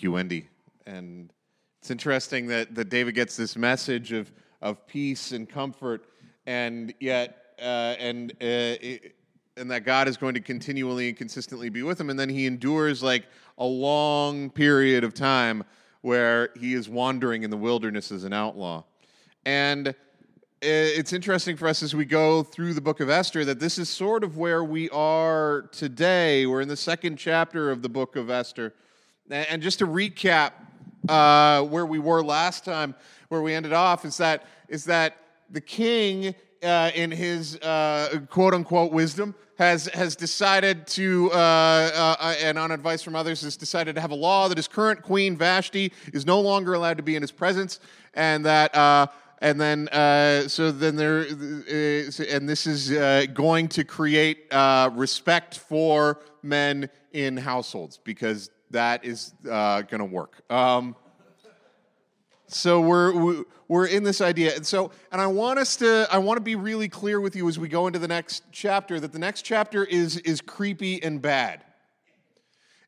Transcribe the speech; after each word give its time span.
you, 0.00 0.12
Wendy. 0.12 0.48
And 0.86 1.32
it's 1.80 1.90
interesting 1.90 2.46
that, 2.48 2.74
that 2.76 2.88
David 2.88 3.14
gets 3.14 3.36
this 3.36 3.56
message 3.56 4.12
of, 4.12 4.32
of 4.62 4.86
peace 4.86 5.32
and 5.32 5.48
comfort, 5.48 6.06
and 6.46 6.94
yet, 7.00 7.54
uh, 7.60 7.96
and, 7.98 8.30
uh, 8.32 8.34
it, 8.40 9.16
and 9.56 9.68
that 9.70 9.84
God 9.84 10.06
is 10.06 10.16
going 10.16 10.34
to 10.34 10.40
continually 10.40 11.08
and 11.08 11.16
consistently 11.16 11.68
be 11.68 11.82
with 11.82 12.00
him. 12.00 12.10
And 12.10 12.18
then 12.18 12.28
he 12.28 12.46
endures 12.46 13.02
like 13.02 13.26
a 13.58 13.64
long 13.64 14.50
period 14.50 15.02
of 15.02 15.14
time 15.14 15.64
where 16.02 16.50
he 16.56 16.74
is 16.74 16.88
wandering 16.88 17.42
in 17.42 17.50
the 17.50 17.56
wilderness 17.56 18.12
as 18.12 18.22
an 18.22 18.32
outlaw. 18.32 18.84
And 19.44 19.96
it's 20.62 21.12
interesting 21.12 21.56
for 21.56 21.66
us 21.66 21.82
as 21.82 21.94
we 21.94 22.04
go 22.04 22.44
through 22.44 22.74
the 22.74 22.80
book 22.80 23.00
of 23.00 23.10
Esther 23.10 23.44
that 23.44 23.58
this 23.58 23.78
is 23.78 23.88
sort 23.88 24.22
of 24.22 24.36
where 24.36 24.62
we 24.62 24.88
are 24.90 25.68
today. 25.72 26.46
We're 26.46 26.60
in 26.60 26.68
the 26.68 26.76
second 26.76 27.16
chapter 27.16 27.70
of 27.70 27.82
the 27.82 27.88
book 27.88 28.14
of 28.14 28.30
Esther. 28.30 28.74
And 29.30 29.60
just 29.62 29.80
to 29.80 29.86
recap 29.86 30.52
uh, 31.08 31.62
where 31.62 31.84
we 31.84 31.98
were 31.98 32.22
last 32.22 32.64
time, 32.64 32.94
where 33.28 33.42
we 33.42 33.52
ended 33.52 33.74
off, 33.74 34.04
is 34.04 34.16
that 34.16 34.46
is 34.68 34.84
that 34.86 35.18
the 35.50 35.60
king, 35.60 36.34
uh, 36.62 36.90
in 36.94 37.10
his 37.10 37.56
uh, 37.56 38.20
quote 38.30 38.54
unquote 38.54 38.90
wisdom, 38.90 39.34
has 39.58 39.86
has 39.88 40.16
decided 40.16 40.86
to, 40.86 41.30
uh, 41.32 41.36
uh, 42.20 42.34
and 42.40 42.58
on 42.58 42.70
advice 42.70 43.02
from 43.02 43.14
others, 43.14 43.42
has 43.42 43.56
decided 43.56 43.94
to 43.96 44.00
have 44.00 44.12
a 44.12 44.16
law 44.16 44.48
that 44.48 44.56
his 44.56 44.68
current 44.68 45.02
queen 45.02 45.36
Vashti 45.36 45.92
is 46.14 46.24
no 46.24 46.40
longer 46.40 46.72
allowed 46.72 46.96
to 46.96 47.02
be 47.02 47.14
in 47.14 47.22
his 47.22 47.32
presence, 47.32 47.80
and 48.14 48.46
that 48.46 48.74
uh, 48.74 49.06
and 49.42 49.60
then 49.60 49.88
uh, 49.88 50.48
so 50.48 50.72
then 50.72 50.96
there 50.96 51.20
uh, 51.20 52.24
and 52.30 52.48
this 52.48 52.66
is 52.66 52.92
uh, 52.92 53.26
going 53.34 53.68
to 53.68 53.84
create 53.84 54.46
respect 54.92 55.58
for 55.58 56.20
men 56.42 56.88
in 57.12 57.36
households 57.36 57.98
because 57.98 58.50
that 58.70 59.04
is 59.04 59.32
uh, 59.50 59.82
going 59.82 60.00
to 60.00 60.04
work. 60.04 60.42
Um, 60.50 60.94
so 62.46 62.80
we're 62.80 63.44
we're 63.68 63.86
in 63.86 64.04
this 64.04 64.20
idea, 64.20 64.56
and 64.56 64.66
so 64.66 64.90
and 65.12 65.20
I 65.20 65.26
want 65.26 65.58
us 65.58 65.76
to 65.76 66.08
I 66.10 66.18
want 66.18 66.38
to 66.38 66.42
be 66.42 66.56
really 66.56 66.88
clear 66.88 67.20
with 67.20 67.36
you 67.36 67.46
as 67.48 67.58
we 67.58 67.68
go 67.68 67.86
into 67.86 67.98
the 67.98 68.08
next 68.08 68.44
chapter 68.52 68.98
that 69.00 69.12
the 69.12 69.18
next 69.18 69.42
chapter 69.42 69.84
is 69.84 70.16
is 70.18 70.40
creepy 70.40 71.02
and 71.02 71.20
bad, 71.20 71.62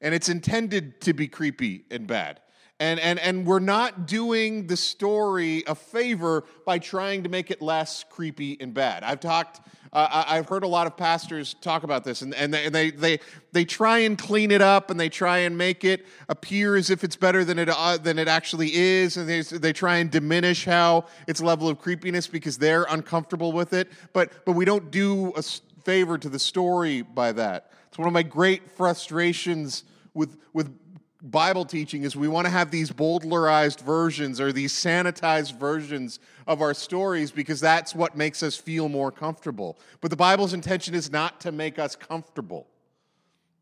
and 0.00 0.14
it's 0.14 0.30
intended 0.30 1.00
to 1.02 1.12
be 1.12 1.28
creepy 1.28 1.84
and 1.90 2.06
bad. 2.06 2.40
And, 2.80 2.98
and, 2.98 3.18
and 3.18 3.46
we're 3.46 3.58
not 3.58 4.06
doing 4.06 4.66
the 4.66 4.76
story 4.76 5.62
a 5.66 5.74
favor 5.74 6.44
by 6.64 6.78
trying 6.78 7.24
to 7.24 7.28
make 7.28 7.50
it 7.50 7.60
less 7.60 8.06
creepy 8.08 8.58
and 8.58 8.72
bad. 8.72 9.02
I've 9.02 9.20
talked 9.20 9.60
uh, 9.92 10.24
I've 10.26 10.48
heard 10.48 10.62
a 10.62 10.68
lot 10.68 10.86
of 10.86 10.96
pastors 10.96 11.54
talk 11.54 11.82
about 11.82 12.04
this, 12.04 12.22
and, 12.22 12.32
and, 12.34 12.54
they, 12.54 12.68
they, 12.68 12.90
they, 12.90 13.18
they 13.50 13.64
try 13.64 13.98
and 13.98 14.16
clean 14.16 14.52
it 14.52 14.62
up 14.62 14.90
and 14.90 15.00
they 15.00 15.08
try 15.08 15.38
and 15.38 15.58
make 15.58 15.84
it 15.84 16.06
appear 16.28 16.76
as 16.76 16.90
if 16.90 17.02
it's 17.02 17.16
better 17.16 17.44
than 17.44 17.58
it, 17.58 17.68
uh, 17.68 17.96
than 17.96 18.18
it 18.18 18.28
actually 18.28 18.72
is, 18.72 19.16
and 19.16 19.28
they, 19.28 19.40
they 19.40 19.72
try 19.72 19.96
and 19.96 20.10
diminish 20.10 20.64
how 20.64 21.06
its 21.26 21.40
level 21.40 21.68
of 21.68 21.80
creepiness 21.80 22.28
because 22.28 22.56
they're 22.56 22.86
uncomfortable 22.90 23.50
with 23.50 23.72
it. 23.72 23.90
But, 24.12 24.44
but 24.44 24.52
we 24.52 24.64
don't 24.64 24.92
do 24.92 25.32
a 25.36 25.42
favor 25.84 26.18
to 26.18 26.28
the 26.28 26.38
story 26.38 27.02
by 27.02 27.32
that. 27.32 27.72
It's 27.88 27.98
one 27.98 28.06
of 28.06 28.14
my 28.14 28.22
great 28.22 28.70
frustrations 28.70 29.82
with, 30.14 30.36
with 30.52 30.79
Bible 31.22 31.66
teaching 31.66 32.04
is 32.04 32.16
we 32.16 32.28
want 32.28 32.46
to 32.46 32.50
have 32.50 32.70
these 32.70 32.90
bowdlerized 32.90 33.80
versions 33.80 34.40
or 34.40 34.52
these 34.52 34.72
sanitized 34.72 35.58
versions 35.58 36.18
of 36.46 36.62
our 36.62 36.72
stories 36.72 37.30
because 37.30 37.60
that's 37.60 37.94
what 37.94 38.16
makes 38.16 38.42
us 38.42 38.56
feel 38.56 38.88
more 38.88 39.12
comfortable. 39.12 39.78
But 40.00 40.10
the 40.10 40.16
Bible's 40.16 40.54
intention 40.54 40.94
is 40.94 41.12
not 41.12 41.40
to 41.42 41.52
make 41.52 41.78
us 41.78 41.94
comfortable. 41.94 42.66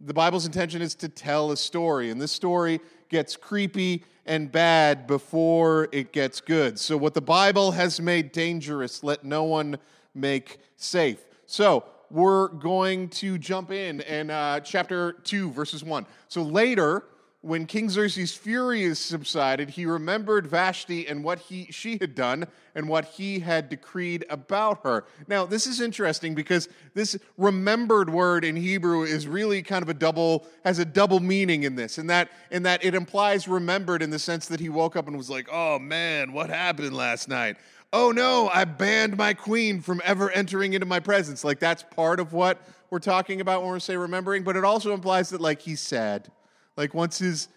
The 0.00 0.14
Bible's 0.14 0.46
intention 0.46 0.80
is 0.80 0.94
to 0.96 1.08
tell 1.08 1.50
a 1.50 1.56
story, 1.56 2.10
and 2.10 2.20
this 2.20 2.30
story 2.30 2.80
gets 3.08 3.34
creepy 3.36 4.04
and 4.26 4.52
bad 4.52 5.08
before 5.08 5.88
it 5.90 6.12
gets 6.12 6.40
good. 6.40 6.78
So, 6.78 6.96
what 6.96 7.14
the 7.14 7.20
Bible 7.20 7.72
has 7.72 8.00
made 8.00 8.30
dangerous, 8.30 9.02
let 9.02 9.24
no 9.24 9.42
one 9.42 9.78
make 10.14 10.58
safe. 10.76 11.24
So, 11.46 11.84
we're 12.10 12.48
going 12.48 13.08
to 13.08 13.38
jump 13.38 13.72
in 13.72 14.00
in 14.02 14.30
uh, 14.30 14.60
chapter 14.60 15.12
2, 15.12 15.50
verses 15.50 15.82
1. 15.82 16.06
So, 16.28 16.42
later, 16.42 17.02
when 17.40 17.66
King 17.66 17.88
Xerxes' 17.88 18.34
fury 18.34 18.92
subsided, 18.96 19.70
he 19.70 19.86
remembered 19.86 20.46
Vashti 20.46 21.06
and 21.06 21.22
what 21.22 21.38
he, 21.38 21.68
she 21.70 21.96
had 22.00 22.16
done 22.16 22.48
and 22.74 22.88
what 22.88 23.04
he 23.04 23.38
had 23.38 23.68
decreed 23.68 24.24
about 24.28 24.82
her. 24.82 25.04
Now, 25.28 25.46
this 25.46 25.64
is 25.64 25.80
interesting 25.80 26.34
because 26.34 26.68
this 26.94 27.16
remembered 27.36 28.10
word 28.10 28.44
in 28.44 28.56
Hebrew 28.56 29.04
is 29.04 29.28
really 29.28 29.62
kind 29.62 29.84
of 29.84 29.88
a 29.88 29.94
double, 29.94 30.46
has 30.64 30.80
a 30.80 30.84
double 30.84 31.20
meaning 31.20 31.62
in 31.62 31.76
this, 31.76 31.96
in 31.96 32.08
that, 32.08 32.28
in 32.50 32.64
that 32.64 32.84
it 32.84 32.96
implies 32.96 33.46
remembered 33.46 34.02
in 34.02 34.10
the 34.10 34.18
sense 34.18 34.48
that 34.48 34.58
he 34.58 34.68
woke 34.68 34.96
up 34.96 35.06
and 35.06 35.16
was 35.16 35.30
like, 35.30 35.48
oh 35.50 35.78
man, 35.78 36.32
what 36.32 36.50
happened 36.50 36.94
last 36.94 37.28
night? 37.28 37.56
Oh 37.92 38.10
no, 38.10 38.50
I 38.52 38.64
banned 38.64 39.16
my 39.16 39.32
queen 39.32 39.80
from 39.80 40.02
ever 40.04 40.28
entering 40.32 40.72
into 40.72 40.86
my 40.86 40.98
presence. 40.98 41.44
Like 41.44 41.60
that's 41.60 41.84
part 41.84 42.18
of 42.18 42.32
what 42.32 42.60
we're 42.90 42.98
talking 42.98 43.40
about 43.40 43.62
when 43.62 43.72
we 43.72 43.80
say 43.80 43.96
remembering, 43.96 44.42
but 44.42 44.56
it 44.56 44.64
also 44.64 44.92
implies 44.92 45.30
that 45.30 45.40
like 45.40 45.62
he's 45.62 45.80
sad 45.80 46.32
like 46.78 46.94
once 46.94 47.18
his 47.18 47.48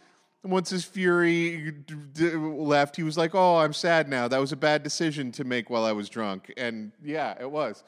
once 0.43 0.71
his 0.71 0.83
fury 0.83 1.75
left, 2.25 2.95
he 2.95 3.03
was 3.03 3.15
like, 3.17 3.35
"Oh, 3.35 3.57
I'm 3.57 3.73
sad 3.73 4.09
now. 4.09 4.27
That 4.27 4.41
was 4.41 4.51
a 4.51 4.57
bad 4.57 4.81
decision 4.81 5.31
to 5.33 5.43
make 5.43 5.69
while 5.69 5.85
I 5.85 5.91
was 5.91 6.09
drunk." 6.09 6.51
And 6.57 6.91
yeah, 7.03 7.35
it 7.39 7.49
was. 7.49 7.83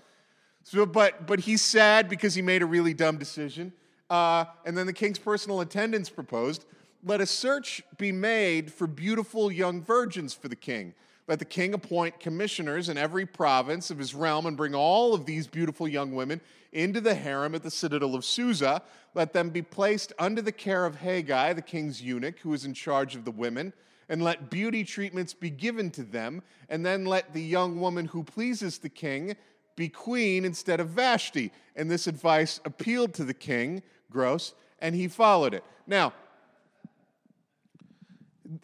So, 0.63 0.85
but 0.85 1.25
but 1.25 1.41
he's 1.41 1.63
sad 1.63 2.07
because 2.07 2.35
he 2.35 2.41
made 2.41 2.61
a 2.61 2.67
really 2.67 2.93
dumb 2.93 3.17
decision. 3.17 3.73
Uh, 4.09 4.45
and 4.65 4.77
then 4.77 4.85
the 4.85 4.93
king's 4.93 5.17
personal 5.17 5.59
attendants 5.61 6.09
proposed, 6.09 6.65
"Let 7.03 7.19
a 7.19 7.25
search 7.25 7.81
be 7.97 8.11
made 8.11 8.71
for 8.71 8.85
beautiful 8.85 9.51
young 9.51 9.81
virgins 9.81 10.35
for 10.35 10.47
the 10.47 10.55
king." 10.55 10.93
Let 11.27 11.39
the 11.39 11.45
king 11.45 11.73
appoint 11.73 12.19
commissioners 12.19 12.89
in 12.89 12.97
every 12.97 13.25
province 13.25 13.89
of 13.89 13.97
his 13.97 14.13
realm 14.13 14.45
and 14.45 14.57
bring 14.57 14.75
all 14.75 15.13
of 15.13 15.25
these 15.25 15.47
beautiful 15.47 15.87
young 15.87 16.13
women 16.13 16.41
into 16.73 16.99
the 16.99 17.15
harem 17.15 17.55
at 17.55 17.63
the 17.63 17.71
citadel 17.71 18.13
of 18.13 18.25
Susa. 18.25 18.81
Let 19.13 19.31
them 19.31 19.49
be 19.49 19.61
placed 19.61 20.11
under 20.19 20.41
the 20.41 20.51
care 20.51 20.85
of 20.85 20.97
Hegai, 20.97 21.55
the 21.55 21.61
king's 21.61 22.01
eunuch, 22.01 22.39
who 22.39 22.53
is 22.53 22.65
in 22.65 22.73
charge 22.73 23.15
of 23.15 23.23
the 23.23 23.31
women, 23.31 23.71
and 24.09 24.21
let 24.21 24.49
beauty 24.49 24.83
treatments 24.83 25.33
be 25.33 25.49
given 25.49 25.91
to 25.91 26.03
them. 26.03 26.41
And 26.67 26.85
then 26.85 27.05
let 27.05 27.33
the 27.33 27.41
young 27.41 27.79
woman 27.79 28.05
who 28.05 28.23
pleases 28.23 28.79
the 28.79 28.89
king 28.89 29.37
be 29.75 29.87
queen 29.87 30.43
instead 30.43 30.81
of 30.81 30.89
Vashti. 30.89 31.51
And 31.75 31.89
this 31.89 32.05
advice 32.05 32.59
appealed 32.65 33.13
to 33.13 33.23
the 33.23 33.33
king, 33.33 33.81
gross, 34.11 34.53
and 34.79 34.93
he 34.93 35.07
followed 35.07 35.53
it. 35.53 35.63
Now, 35.87 36.11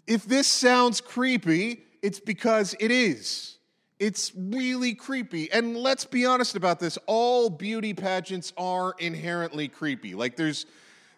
if 0.05 0.25
this 0.25 0.47
sounds 0.47 0.99
creepy, 0.99 1.83
it's 2.01 2.19
because 2.19 2.75
it 2.79 2.91
is. 2.91 3.57
It's 3.99 4.31
really 4.35 4.93
creepy. 4.93 5.51
And 5.51 5.75
let's 5.75 6.05
be 6.05 6.25
honest 6.25 6.55
about 6.55 6.79
this 6.79 6.97
all 7.05 7.49
beauty 7.49 7.93
pageants 7.93 8.53
are 8.57 8.95
inherently 8.97 9.67
creepy. 9.67 10.15
Like, 10.15 10.37
there's 10.37 10.65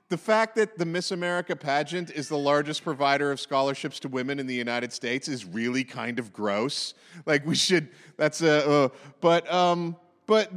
the 0.09 0.17
fact 0.17 0.55
that 0.55 0.77
the 0.77 0.85
Miss 0.85 1.11
America 1.11 1.55
pageant 1.55 2.09
is 2.09 2.27
the 2.27 2.37
largest 2.37 2.83
provider 2.83 3.31
of 3.31 3.39
scholarships 3.39 3.99
to 4.01 4.07
women 4.07 4.39
in 4.39 4.47
the 4.47 4.55
United 4.55 4.91
States 4.91 5.27
is 5.27 5.45
really 5.45 5.83
kind 5.83 6.19
of 6.19 6.33
gross. 6.33 6.93
Like, 7.25 7.45
we 7.45 7.55
should, 7.55 7.89
that's 8.17 8.41
a, 8.41 8.69
uh, 8.69 8.89
but, 9.21 9.51
um, 9.51 9.95
but 10.25 10.51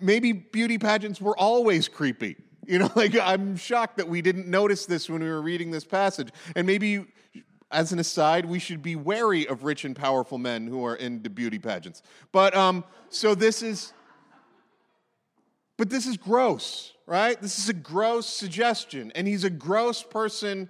maybe 0.00 0.32
beauty 0.32 0.78
pageants 0.78 1.20
were 1.20 1.36
always 1.36 1.88
creepy. 1.88 2.36
You 2.66 2.78
know, 2.78 2.90
like 2.96 3.16
I'm 3.18 3.56
shocked 3.56 3.96
that 3.98 4.08
we 4.08 4.22
didn't 4.22 4.46
notice 4.46 4.86
this 4.86 5.10
when 5.10 5.22
we 5.22 5.28
were 5.28 5.42
reading 5.42 5.70
this 5.70 5.84
passage. 5.84 6.30
And 6.54 6.66
maybe 6.66 7.06
as 7.70 7.92
an 7.92 7.98
aside, 7.98 8.46
we 8.46 8.58
should 8.58 8.82
be 8.82 8.96
wary 8.96 9.46
of 9.46 9.64
rich 9.64 9.84
and 9.84 9.96
powerful 9.96 10.38
men 10.38 10.66
who 10.66 10.84
are 10.84 10.94
into 10.94 11.28
beauty 11.28 11.58
pageants. 11.58 12.02
But 12.32 12.54
um, 12.54 12.84
so 13.08 13.34
this 13.34 13.62
is, 13.62 13.92
but 15.76 15.90
this 15.90 16.06
is 16.06 16.16
gross, 16.16 16.92
right? 17.06 17.40
This 17.40 17.58
is 17.58 17.68
a 17.68 17.74
gross 17.74 18.26
suggestion, 18.26 19.10
and 19.14 19.26
he's 19.26 19.44
a 19.44 19.50
gross 19.50 20.02
person 20.02 20.68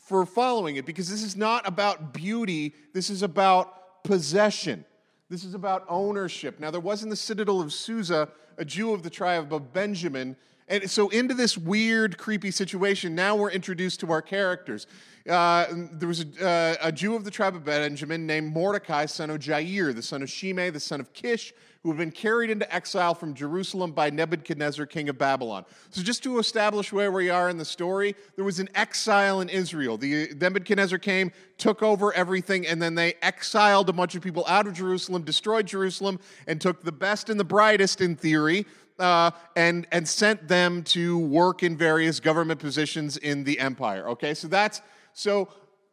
for 0.00 0.26
following 0.26 0.76
it 0.76 0.84
because 0.84 1.08
this 1.08 1.22
is 1.22 1.36
not 1.36 1.66
about 1.66 2.12
beauty. 2.12 2.74
This 2.92 3.08
is 3.08 3.22
about 3.22 4.04
possession. 4.04 4.84
This 5.28 5.42
is 5.42 5.54
about 5.54 5.84
ownership. 5.88 6.60
Now, 6.60 6.70
there 6.70 6.80
was 6.80 7.02
in 7.02 7.08
the 7.08 7.16
citadel 7.16 7.60
of 7.60 7.72
Susa 7.72 8.28
a 8.58 8.64
Jew 8.64 8.92
of 8.92 9.02
the 9.02 9.10
tribe 9.10 9.52
of 9.52 9.72
Benjamin. 9.72 10.36
And 10.68 10.90
so, 10.90 11.08
into 11.10 11.32
this 11.32 11.56
weird, 11.56 12.18
creepy 12.18 12.50
situation, 12.50 13.14
now 13.14 13.36
we're 13.36 13.52
introduced 13.52 14.00
to 14.00 14.10
our 14.10 14.22
characters. 14.22 14.88
Uh, 15.28 15.66
there 15.92 16.08
was 16.08 16.24
a, 16.40 16.46
uh, 16.46 16.88
a, 16.88 16.92
Jew 16.92 17.14
of 17.14 17.24
the 17.24 17.30
tribe 17.30 17.54
of 17.54 17.64
Benjamin 17.64 18.26
named 18.26 18.52
Mordecai, 18.52 19.06
son 19.06 19.30
of 19.30 19.38
Jair, 19.38 19.94
the 19.94 20.02
son 20.02 20.22
of 20.22 20.30
Shimei, 20.30 20.70
the 20.70 20.80
son 20.80 21.00
of 21.00 21.12
Kish, 21.12 21.52
who 21.82 21.90
had 21.90 21.98
been 21.98 22.10
carried 22.10 22.50
into 22.50 22.72
exile 22.74 23.14
from 23.14 23.34
Jerusalem 23.34 23.92
by 23.92 24.10
Nebuchadnezzar, 24.10 24.86
king 24.86 25.08
of 25.08 25.18
Babylon. 25.18 25.64
So, 25.90 26.02
just 26.02 26.24
to 26.24 26.40
establish 26.40 26.92
where 26.92 27.12
we 27.12 27.30
are 27.30 27.48
in 27.48 27.58
the 27.58 27.64
story, 27.64 28.16
there 28.34 28.44
was 28.44 28.58
an 28.58 28.68
exile 28.74 29.40
in 29.40 29.48
Israel. 29.48 29.96
The 29.96 30.34
Nebuchadnezzar 30.34 30.98
came, 30.98 31.30
took 31.58 31.80
over 31.80 32.12
everything, 32.12 32.66
and 32.66 32.82
then 32.82 32.96
they 32.96 33.14
exiled 33.22 33.88
a 33.88 33.92
bunch 33.92 34.16
of 34.16 34.22
people 34.22 34.44
out 34.48 34.66
of 34.66 34.74
Jerusalem, 34.74 35.22
destroyed 35.22 35.66
Jerusalem, 35.66 36.18
and 36.48 36.60
took 36.60 36.82
the 36.82 36.90
best 36.90 37.30
and 37.30 37.38
the 37.38 37.44
brightest, 37.44 38.00
in 38.00 38.16
theory, 38.16 38.66
uh, 38.98 39.30
and 39.54 39.86
and 39.92 40.08
sent 40.08 40.48
them 40.48 40.82
to 40.84 41.18
work 41.18 41.62
in 41.62 41.76
various 41.76 42.20
government 42.20 42.60
positions 42.60 43.16
in 43.16 43.44
the 43.44 43.58
empire. 43.58 44.08
Okay, 44.08 44.34
so 44.34 44.48
that's 44.48 44.82
so 45.12 45.48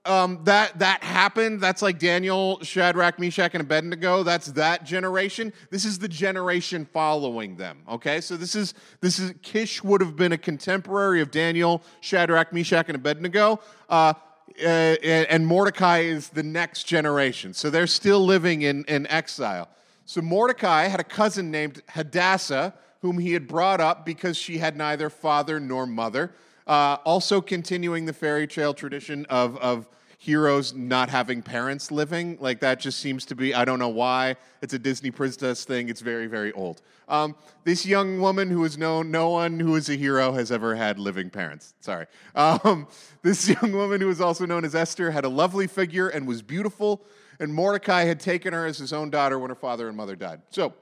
um, 0.05 0.39
that 0.43 0.77
that 0.79 1.03
happened. 1.03 1.61
That's 1.61 1.81
like 1.81 1.99
Daniel, 1.99 2.59
Shadrach, 2.61 3.19
Meshach, 3.19 3.53
and 3.53 3.61
Abednego. 3.61 4.23
That's 4.23 4.47
that 4.47 4.83
generation. 4.83 5.53
This 5.69 5.85
is 5.85 5.99
the 5.99 6.09
generation 6.09 6.85
following 6.85 7.55
them. 7.55 7.83
Okay, 7.89 8.19
so 8.19 8.35
this 8.35 8.55
is 8.55 8.73
this 8.99 9.19
is 9.19 9.33
Kish 9.41 9.83
would 9.83 10.01
have 10.01 10.15
been 10.15 10.33
a 10.33 10.37
contemporary 10.37 11.21
of 11.21 11.31
Daniel, 11.31 11.83
Shadrach, 12.01 12.51
Meshach, 12.51 12.87
and 12.87 12.95
Abednego. 12.95 13.59
Uh, 13.89 14.13
uh, 14.61 14.65
and 14.65 15.47
Mordecai 15.47 15.99
is 15.99 16.29
the 16.29 16.43
next 16.43 16.83
generation. 16.83 17.53
So 17.53 17.69
they're 17.69 17.87
still 17.87 18.23
living 18.23 18.63
in, 18.63 18.83
in 18.85 19.07
exile. 19.07 19.69
So 20.05 20.21
Mordecai 20.21 20.87
had 20.87 20.99
a 20.99 21.03
cousin 21.03 21.49
named 21.49 21.81
Hadassah, 21.89 22.73
whom 23.03 23.19
he 23.19 23.33
had 23.33 23.47
brought 23.49 23.81
up 23.81 24.05
because 24.05 24.37
she 24.37 24.57
had 24.59 24.77
neither 24.77 25.09
father 25.09 25.59
nor 25.59 25.85
mother. 25.85 26.33
Uh, 26.65 26.95
also, 27.03 27.41
continuing 27.41 28.05
the 28.05 28.13
fairy 28.13 28.47
tale 28.47 28.73
tradition 28.73 29.25
of, 29.29 29.57
of 29.57 29.89
heroes 30.17 30.73
not 30.73 31.09
having 31.09 31.41
parents 31.41 31.91
living. 31.91 32.37
Like 32.39 32.61
that 32.61 32.79
just 32.79 32.99
seems 32.99 33.25
to 33.25 33.35
be, 33.35 33.53
I 33.53 33.65
don't 33.65 33.77
know 33.77 33.89
why. 33.89 34.37
It's 34.61 34.73
a 34.73 34.79
Disney 34.79 35.11
princess 35.11 35.65
thing. 35.65 35.89
It's 35.89 35.99
very, 35.99 36.27
very 36.27 36.53
old. 36.53 36.81
Um, 37.09 37.35
this 37.65 37.85
young 37.85 38.21
woman 38.21 38.49
who 38.49 38.63
is 38.63 38.77
known, 38.77 39.11
no 39.11 39.31
one 39.31 39.59
who 39.59 39.75
is 39.75 39.89
a 39.89 39.95
hero 39.95 40.31
has 40.31 40.49
ever 40.49 40.73
had 40.73 40.97
living 40.97 41.29
parents. 41.29 41.73
Sorry. 41.81 42.05
Um, 42.35 42.87
this 43.21 43.49
young 43.61 43.73
woman 43.73 43.99
who 43.99 44.09
is 44.09 44.21
also 44.21 44.45
known 44.45 44.63
as 44.63 44.75
Esther 44.75 45.11
had 45.11 45.25
a 45.25 45.29
lovely 45.29 45.67
figure 45.67 46.07
and 46.07 46.25
was 46.25 46.41
beautiful. 46.41 47.03
And 47.37 47.53
Mordecai 47.53 48.05
had 48.05 48.21
taken 48.21 48.53
her 48.53 48.65
as 48.65 48.77
his 48.77 48.93
own 48.93 49.09
daughter 49.09 49.37
when 49.37 49.49
her 49.49 49.55
father 49.55 49.89
and 49.89 49.97
mother 49.97 50.15
died. 50.15 50.41
So, 50.51 50.73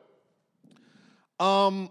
um, 1.40 1.90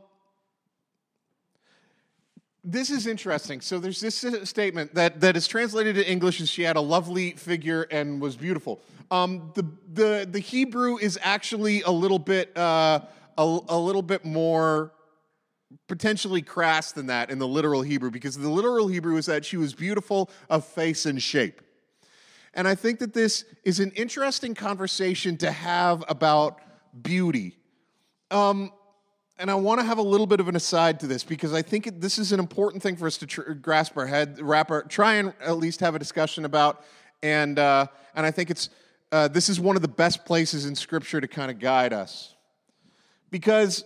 this 2.72 2.90
is 2.90 3.06
interesting. 3.06 3.60
So 3.60 3.78
there's 3.78 4.00
this 4.00 4.24
statement 4.44 4.94
that, 4.94 5.20
that 5.20 5.36
is 5.36 5.46
translated 5.46 5.96
to 5.96 6.08
English 6.08 6.40
as 6.40 6.48
she 6.48 6.62
had 6.62 6.76
a 6.76 6.80
lovely 6.80 7.32
figure 7.32 7.82
and 7.90 8.20
was 8.20 8.36
beautiful. 8.36 8.80
Um, 9.10 9.50
the, 9.54 9.64
the, 9.92 10.28
the 10.30 10.38
Hebrew 10.38 10.96
is 10.96 11.18
actually 11.22 11.82
a 11.82 11.90
little 11.90 12.18
bit 12.20 12.56
uh, 12.56 13.00
a, 13.36 13.58
a 13.68 13.78
little 13.78 14.02
bit 14.02 14.24
more 14.24 14.92
potentially 15.88 16.42
crass 16.42 16.92
than 16.92 17.06
that 17.06 17.30
in 17.30 17.38
the 17.38 17.48
literal 17.48 17.82
Hebrew 17.82 18.10
because 18.10 18.36
the 18.36 18.48
literal 18.48 18.86
Hebrew 18.86 19.16
is 19.16 19.26
that 19.26 19.44
she 19.44 19.56
was 19.56 19.74
beautiful 19.74 20.30
of 20.48 20.64
face 20.64 21.06
and 21.06 21.20
shape. 21.20 21.60
And 22.54 22.66
I 22.66 22.74
think 22.74 22.98
that 22.98 23.14
this 23.14 23.44
is 23.64 23.80
an 23.80 23.92
interesting 23.92 24.54
conversation 24.54 25.36
to 25.38 25.50
have 25.50 26.04
about 26.08 26.60
beauty. 27.02 27.56
Um, 28.30 28.72
and 29.40 29.50
I 29.50 29.54
want 29.54 29.80
to 29.80 29.86
have 29.86 29.96
a 29.96 30.02
little 30.02 30.26
bit 30.26 30.38
of 30.38 30.48
an 30.48 30.54
aside 30.54 31.00
to 31.00 31.06
this 31.06 31.24
because 31.24 31.54
I 31.54 31.62
think 31.62 32.00
this 32.00 32.18
is 32.18 32.30
an 32.30 32.38
important 32.38 32.82
thing 32.82 32.94
for 32.96 33.06
us 33.06 33.16
to 33.18 33.26
tr- 33.26 33.52
grasp 33.54 33.96
our 33.96 34.06
head, 34.06 34.38
wrap 34.40 34.70
our, 34.70 34.82
try 34.82 35.14
and 35.14 35.32
at 35.40 35.56
least 35.56 35.80
have 35.80 35.94
a 35.94 35.98
discussion 35.98 36.44
about. 36.44 36.84
And 37.22 37.58
uh, 37.58 37.86
and 38.14 38.26
I 38.26 38.30
think 38.30 38.50
it's 38.50 38.68
uh, 39.10 39.28
this 39.28 39.48
is 39.48 39.58
one 39.58 39.76
of 39.76 39.82
the 39.82 39.88
best 39.88 40.26
places 40.26 40.66
in 40.66 40.74
Scripture 40.74 41.20
to 41.20 41.26
kind 41.26 41.50
of 41.50 41.58
guide 41.58 41.92
us 41.92 42.34
because 43.30 43.84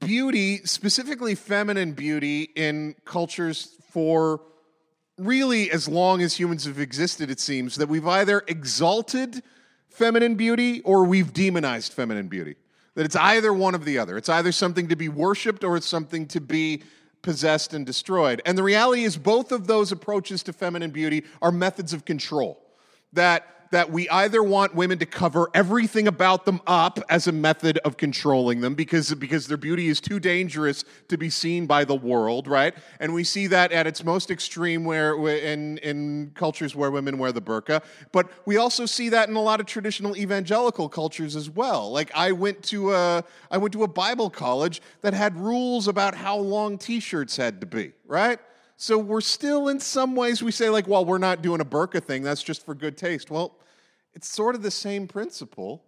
beauty, 0.00 0.58
specifically 0.64 1.34
feminine 1.36 1.92
beauty, 1.92 2.42
in 2.56 2.96
cultures 3.04 3.76
for 3.90 4.40
really 5.16 5.70
as 5.70 5.88
long 5.88 6.22
as 6.22 6.34
humans 6.34 6.64
have 6.64 6.80
existed, 6.80 7.30
it 7.30 7.38
seems 7.38 7.76
that 7.76 7.88
we've 7.88 8.06
either 8.06 8.42
exalted 8.48 9.42
feminine 9.88 10.34
beauty 10.34 10.80
or 10.80 11.04
we've 11.04 11.32
demonized 11.32 11.92
feminine 11.92 12.28
beauty. 12.28 12.56
That 12.94 13.04
it's 13.04 13.16
either 13.16 13.52
one 13.52 13.74
of 13.74 13.84
the 13.84 13.98
other. 13.98 14.16
It's 14.16 14.28
either 14.28 14.52
something 14.52 14.88
to 14.88 14.96
be 14.96 15.08
worshiped 15.08 15.64
or 15.64 15.76
it's 15.76 15.86
something 15.86 16.26
to 16.28 16.40
be 16.40 16.82
possessed 17.22 17.72
and 17.72 17.86
destroyed. 17.86 18.42
And 18.44 18.58
the 18.58 18.62
reality 18.62 19.04
is, 19.04 19.16
both 19.16 19.52
of 19.52 19.66
those 19.66 19.92
approaches 19.92 20.42
to 20.44 20.52
feminine 20.52 20.90
beauty 20.90 21.24
are 21.40 21.52
methods 21.52 21.92
of 21.92 22.04
control. 22.04 22.60
That 23.12 23.61
that 23.72 23.90
we 23.90 24.08
either 24.10 24.42
want 24.42 24.74
women 24.74 24.98
to 24.98 25.06
cover 25.06 25.50
everything 25.54 26.06
about 26.06 26.44
them 26.44 26.60
up 26.66 27.00
as 27.08 27.26
a 27.26 27.32
method 27.32 27.78
of 27.78 27.96
controlling 27.96 28.60
them 28.60 28.74
because, 28.74 29.14
because 29.14 29.46
their 29.46 29.56
beauty 29.56 29.88
is 29.88 29.98
too 29.98 30.20
dangerous 30.20 30.84
to 31.08 31.16
be 31.16 31.30
seen 31.30 31.66
by 31.66 31.82
the 31.82 31.94
world, 31.94 32.46
right? 32.46 32.74
And 33.00 33.14
we 33.14 33.24
see 33.24 33.46
that 33.46 33.72
at 33.72 33.86
its 33.86 34.04
most 34.04 34.30
extreme 34.30 34.84
where 34.84 35.16
in, 35.26 35.78
in 35.78 36.32
cultures 36.34 36.76
where 36.76 36.90
women 36.90 37.16
wear 37.16 37.32
the 37.32 37.40
burqa. 37.40 37.82
But 38.12 38.30
we 38.46 38.58
also 38.58 38.84
see 38.84 39.08
that 39.08 39.30
in 39.30 39.36
a 39.36 39.42
lot 39.42 39.58
of 39.58 39.64
traditional 39.64 40.18
evangelical 40.18 40.90
cultures 40.90 41.34
as 41.34 41.48
well. 41.48 41.90
Like 41.90 42.10
I 42.14 42.32
went 42.32 42.62
to 42.64 42.92
a, 42.92 43.24
I 43.50 43.56
went 43.56 43.72
to 43.72 43.84
a 43.84 43.88
Bible 43.88 44.28
college 44.28 44.82
that 45.00 45.14
had 45.14 45.34
rules 45.34 45.88
about 45.88 46.14
how 46.14 46.36
long 46.36 46.76
t-shirts 46.76 47.38
had 47.38 47.58
to 47.62 47.66
be, 47.66 47.92
right? 48.06 48.38
So 48.76 48.98
we're 48.98 49.22
still 49.22 49.68
in 49.68 49.80
some 49.80 50.14
ways 50.14 50.42
we 50.42 50.52
say 50.52 50.68
like, 50.68 50.86
well, 50.86 51.06
we're 51.06 51.16
not 51.16 51.40
doing 51.40 51.62
a 51.62 51.64
burqa 51.64 52.02
thing. 52.02 52.22
That's 52.22 52.42
just 52.42 52.66
for 52.66 52.74
good 52.74 52.98
taste. 52.98 53.30
Well, 53.30 53.56
it's 54.14 54.28
sort 54.28 54.54
of 54.54 54.62
the 54.62 54.70
same 54.70 55.06
principle. 55.06 55.82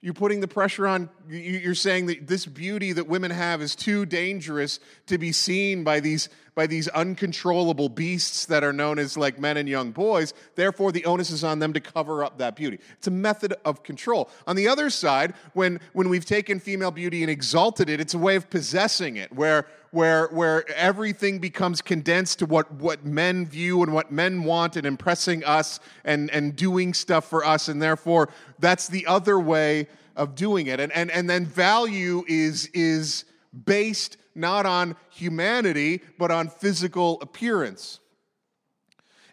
You're 0.00 0.14
putting 0.14 0.40
the 0.40 0.48
pressure 0.48 0.86
on, 0.86 1.08
you're 1.28 1.74
saying 1.74 2.06
that 2.06 2.26
this 2.26 2.44
beauty 2.44 2.92
that 2.92 3.06
women 3.06 3.30
have 3.30 3.62
is 3.62 3.74
too 3.74 4.04
dangerous 4.04 4.78
to 5.06 5.16
be 5.16 5.32
seen 5.32 5.82
by 5.82 6.00
these, 6.00 6.28
by 6.54 6.66
these 6.66 6.88
uncontrollable 6.88 7.88
beasts 7.88 8.46
that 8.46 8.62
are 8.62 8.72
known 8.72 8.98
as 8.98 9.16
like 9.16 9.38
men 9.38 9.56
and 9.56 9.68
young 9.68 9.90
boys. 9.90 10.34
Therefore, 10.54 10.92
the 10.92 11.04
onus 11.04 11.30
is 11.30 11.42
on 11.42 11.58
them 11.58 11.72
to 11.72 11.80
cover 11.80 12.24
up 12.24 12.38
that 12.38 12.56
beauty. 12.56 12.78
It's 12.98 13.06
a 13.06 13.10
method 13.10 13.54
of 13.64 13.82
control. 13.82 14.30
On 14.46 14.54
the 14.54 14.68
other 14.68 14.90
side, 14.90 15.34
when, 15.54 15.80
when 15.92 16.08
we've 16.08 16.24
taken 16.24 16.60
female 16.60 16.90
beauty 16.90 17.22
and 17.22 17.30
exalted 17.30 17.90
it, 17.90 18.00
it's 18.00 18.14
a 18.14 18.18
way 18.18 18.36
of 18.36 18.48
possessing 18.50 19.16
it, 19.16 19.32
where, 19.32 19.66
where, 19.90 20.28
where 20.28 20.68
everything 20.70 21.38
becomes 21.38 21.80
condensed 21.80 22.38
to 22.38 22.46
what, 22.46 22.70
what 22.72 23.04
men 23.04 23.46
view 23.46 23.82
and 23.82 23.92
what 23.92 24.12
men 24.12 24.44
want 24.44 24.76
and 24.76 24.86
impressing 24.86 25.44
us 25.44 25.80
and, 26.04 26.30
and 26.30 26.54
doing 26.54 26.94
stuff 26.94 27.28
for 27.28 27.44
us. 27.44 27.68
And 27.68 27.82
therefore, 27.82 28.28
that's 28.58 28.88
the 28.88 29.06
other 29.06 29.40
way 29.40 29.88
of 30.16 30.34
doing 30.36 30.68
it. 30.68 30.78
And, 30.78 30.92
and, 30.92 31.10
and 31.10 31.28
then 31.28 31.44
value 31.44 32.24
is, 32.28 32.70
is 32.72 33.24
based 33.64 34.16
not 34.34 34.66
on 34.66 34.96
humanity, 35.10 36.02
but 36.18 36.30
on 36.30 36.48
physical 36.48 37.20
appearance. 37.20 38.00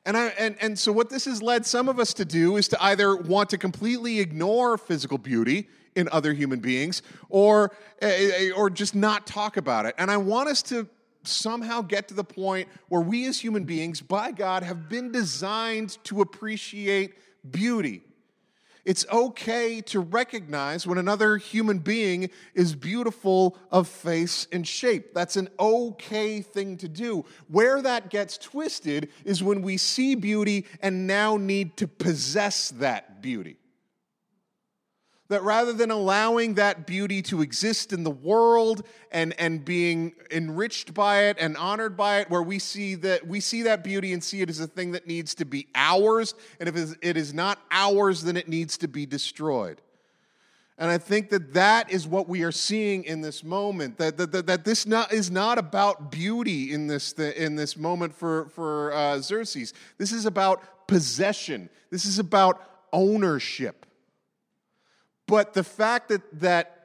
And, 0.05 0.17
I, 0.17 0.27
and, 0.29 0.55
and 0.59 0.79
so, 0.79 0.91
what 0.91 1.09
this 1.09 1.25
has 1.25 1.41
led 1.41 1.65
some 1.65 1.87
of 1.87 1.99
us 1.99 2.13
to 2.15 2.25
do 2.25 2.57
is 2.57 2.67
to 2.69 2.83
either 2.83 3.15
want 3.15 3.49
to 3.51 3.57
completely 3.57 4.19
ignore 4.19 4.77
physical 4.77 5.17
beauty 5.17 5.67
in 5.95 6.09
other 6.11 6.33
human 6.33 6.59
beings 6.59 7.01
or, 7.29 7.71
eh, 8.01 8.51
or 8.55 8.69
just 8.69 8.95
not 8.95 9.27
talk 9.27 9.57
about 9.57 9.85
it. 9.85 9.93
And 9.97 10.09
I 10.09 10.17
want 10.17 10.49
us 10.49 10.63
to 10.63 10.87
somehow 11.23 11.81
get 11.81 12.07
to 12.07 12.13
the 12.13 12.23
point 12.23 12.67
where 12.89 13.01
we 13.01 13.27
as 13.27 13.39
human 13.39 13.63
beings, 13.63 14.01
by 14.01 14.31
God, 14.31 14.63
have 14.63 14.89
been 14.89 15.11
designed 15.11 15.97
to 16.05 16.21
appreciate 16.21 17.13
beauty. 17.51 18.01
It's 18.83 19.05
okay 19.11 19.81
to 19.81 19.99
recognize 19.99 20.87
when 20.87 20.97
another 20.97 21.37
human 21.37 21.79
being 21.79 22.29
is 22.55 22.75
beautiful 22.75 23.57
of 23.71 23.87
face 23.87 24.47
and 24.51 24.67
shape. 24.67 25.13
That's 25.13 25.37
an 25.37 25.49
okay 25.59 26.41
thing 26.41 26.77
to 26.77 26.87
do. 26.87 27.25
Where 27.47 27.81
that 27.81 28.09
gets 28.09 28.37
twisted 28.37 29.09
is 29.23 29.43
when 29.43 29.61
we 29.61 29.77
see 29.77 30.15
beauty 30.15 30.65
and 30.81 31.05
now 31.05 31.37
need 31.37 31.77
to 31.77 31.87
possess 31.87 32.69
that 32.71 33.21
beauty 33.21 33.57
that 35.31 35.43
rather 35.43 35.71
than 35.71 35.91
allowing 35.91 36.55
that 36.55 36.85
beauty 36.85 37.21
to 37.21 37.41
exist 37.41 37.93
in 37.93 38.03
the 38.03 38.11
world 38.11 38.85
and, 39.11 39.33
and 39.39 39.63
being 39.63 40.13
enriched 40.29 40.93
by 40.93 41.23
it 41.23 41.37
and 41.39 41.55
honored 41.55 41.95
by 41.95 42.19
it, 42.19 42.29
where 42.29 42.43
we 42.43 42.59
see 42.59 42.95
that 42.95 43.25
we 43.25 43.39
see 43.39 43.63
that 43.63 43.83
beauty 43.83 44.11
and 44.11 44.21
see 44.21 44.41
it 44.41 44.49
as 44.49 44.59
a 44.59 44.67
thing 44.67 44.91
that 44.91 45.07
needs 45.07 45.33
to 45.35 45.45
be 45.45 45.67
ours, 45.73 46.35
and 46.59 46.67
if 46.67 46.95
it 47.01 47.15
is 47.15 47.33
not 47.33 47.59
ours, 47.71 48.23
then 48.23 48.35
it 48.35 48.49
needs 48.49 48.77
to 48.77 48.87
be 48.87 49.05
destroyed. 49.05 49.81
And 50.77 50.89
I 50.89 50.97
think 50.97 51.29
that 51.29 51.53
that 51.53 51.91
is 51.91 52.07
what 52.07 52.27
we 52.27 52.43
are 52.43 52.51
seeing 52.51 53.03
in 53.03 53.21
this 53.21 53.43
moment. 53.43 53.97
That, 53.99 54.17
that, 54.17 54.31
that, 54.31 54.47
that 54.47 54.65
this 54.65 54.85
not, 54.85 55.13
is 55.13 55.29
not 55.29 55.57
about 55.57 56.11
beauty 56.11 56.73
in 56.73 56.87
this, 56.87 57.13
in 57.13 57.55
this 57.55 57.77
moment 57.77 58.13
for, 58.15 58.49
for 58.49 58.91
uh, 58.91 59.19
Xerxes. 59.19 59.73
This 59.97 60.11
is 60.11 60.25
about 60.25 60.87
possession, 60.87 61.69
this 61.89 62.03
is 62.03 62.19
about 62.19 62.67
ownership. 62.91 63.85
But 65.31 65.53
the 65.53 65.63
fact 65.63 66.09
that, 66.09 66.41
that 66.41 66.81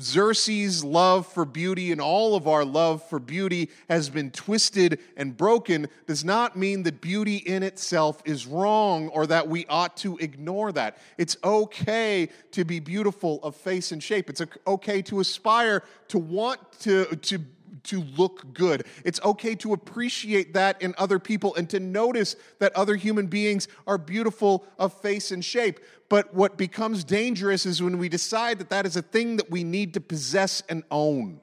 Xerxes' 0.00 0.82
love 0.82 1.26
for 1.26 1.44
beauty 1.44 1.92
and 1.92 2.00
all 2.00 2.36
of 2.36 2.48
our 2.48 2.64
love 2.64 3.06
for 3.06 3.18
beauty 3.18 3.68
has 3.90 4.08
been 4.08 4.30
twisted 4.30 4.98
and 5.14 5.36
broken 5.36 5.88
does 6.06 6.24
not 6.24 6.56
mean 6.56 6.84
that 6.84 7.02
beauty 7.02 7.36
in 7.36 7.62
itself 7.62 8.22
is 8.24 8.46
wrong 8.46 9.08
or 9.08 9.26
that 9.26 9.46
we 9.46 9.66
ought 9.66 9.94
to 9.98 10.16
ignore 10.18 10.72
that. 10.72 10.96
It's 11.18 11.36
okay 11.44 12.30
to 12.52 12.64
be 12.64 12.80
beautiful 12.80 13.40
of 13.42 13.54
face 13.54 13.92
and 13.92 14.02
shape. 14.02 14.30
It's 14.30 14.40
okay 14.66 15.02
to 15.02 15.20
aspire 15.20 15.82
to 16.08 16.18
want 16.18 16.60
to, 16.80 17.14
to 17.14 17.44
to 17.84 18.02
look 18.16 18.52
good. 18.54 18.84
It's 19.04 19.20
okay 19.22 19.54
to 19.56 19.72
appreciate 19.72 20.54
that 20.54 20.80
in 20.82 20.94
other 20.98 21.18
people 21.18 21.54
and 21.54 21.68
to 21.70 21.80
notice 21.80 22.36
that 22.58 22.74
other 22.74 22.96
human 22.96 23.26
beings 23.26 23.68
are 23.86 23.98
beautiful 23.98 24.66
of 24.78 24.92
face 25.00 25.30
and 25.30 25.44
shape. 25.44 25.80
But 26.08 26.34
what 26.34 26.56
becomes 26.56 27.04
dangerous 27.04 27.66
is 27.66 27.82
when 27.82 27.98
we 27.98 28.08
decide 28.08 28.58
that 28.58 28.70
that 28.70 28.86
is 28.86 28.96
a 28.96 29.02
thing 29.02 29.36
that 29.36 29.50
we 29.50 29.64
need 29.64 29.94
to 29.94 30.00
possess 30.00 30.62
and 30.68 30.82
own. 30.90 31.40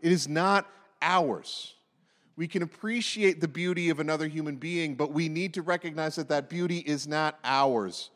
It 0.00 0.12
is 0.12 0.28
not 0.28 0.66
ours. 1.02 1.74
We 2.36 2.46
can 2.46 2.62
appreciate 2.62 3.40
the 3.40 3.48
beauty 3.48 3.90
of 3.90 3.98
another 3.98 4.28
human 4.28 4.56
being, 4.56 4.94
but 4.94 5.12
we 5.12 5.28
need 5.28 5.54
to 5.54 5.62
recognize 5.62 6.16
that 6.16 6.28
that 6.28 6.48
beauty 6.48 6.78
is 6.78 7.08
not 7.08 7.38
ours. 7.42 8.10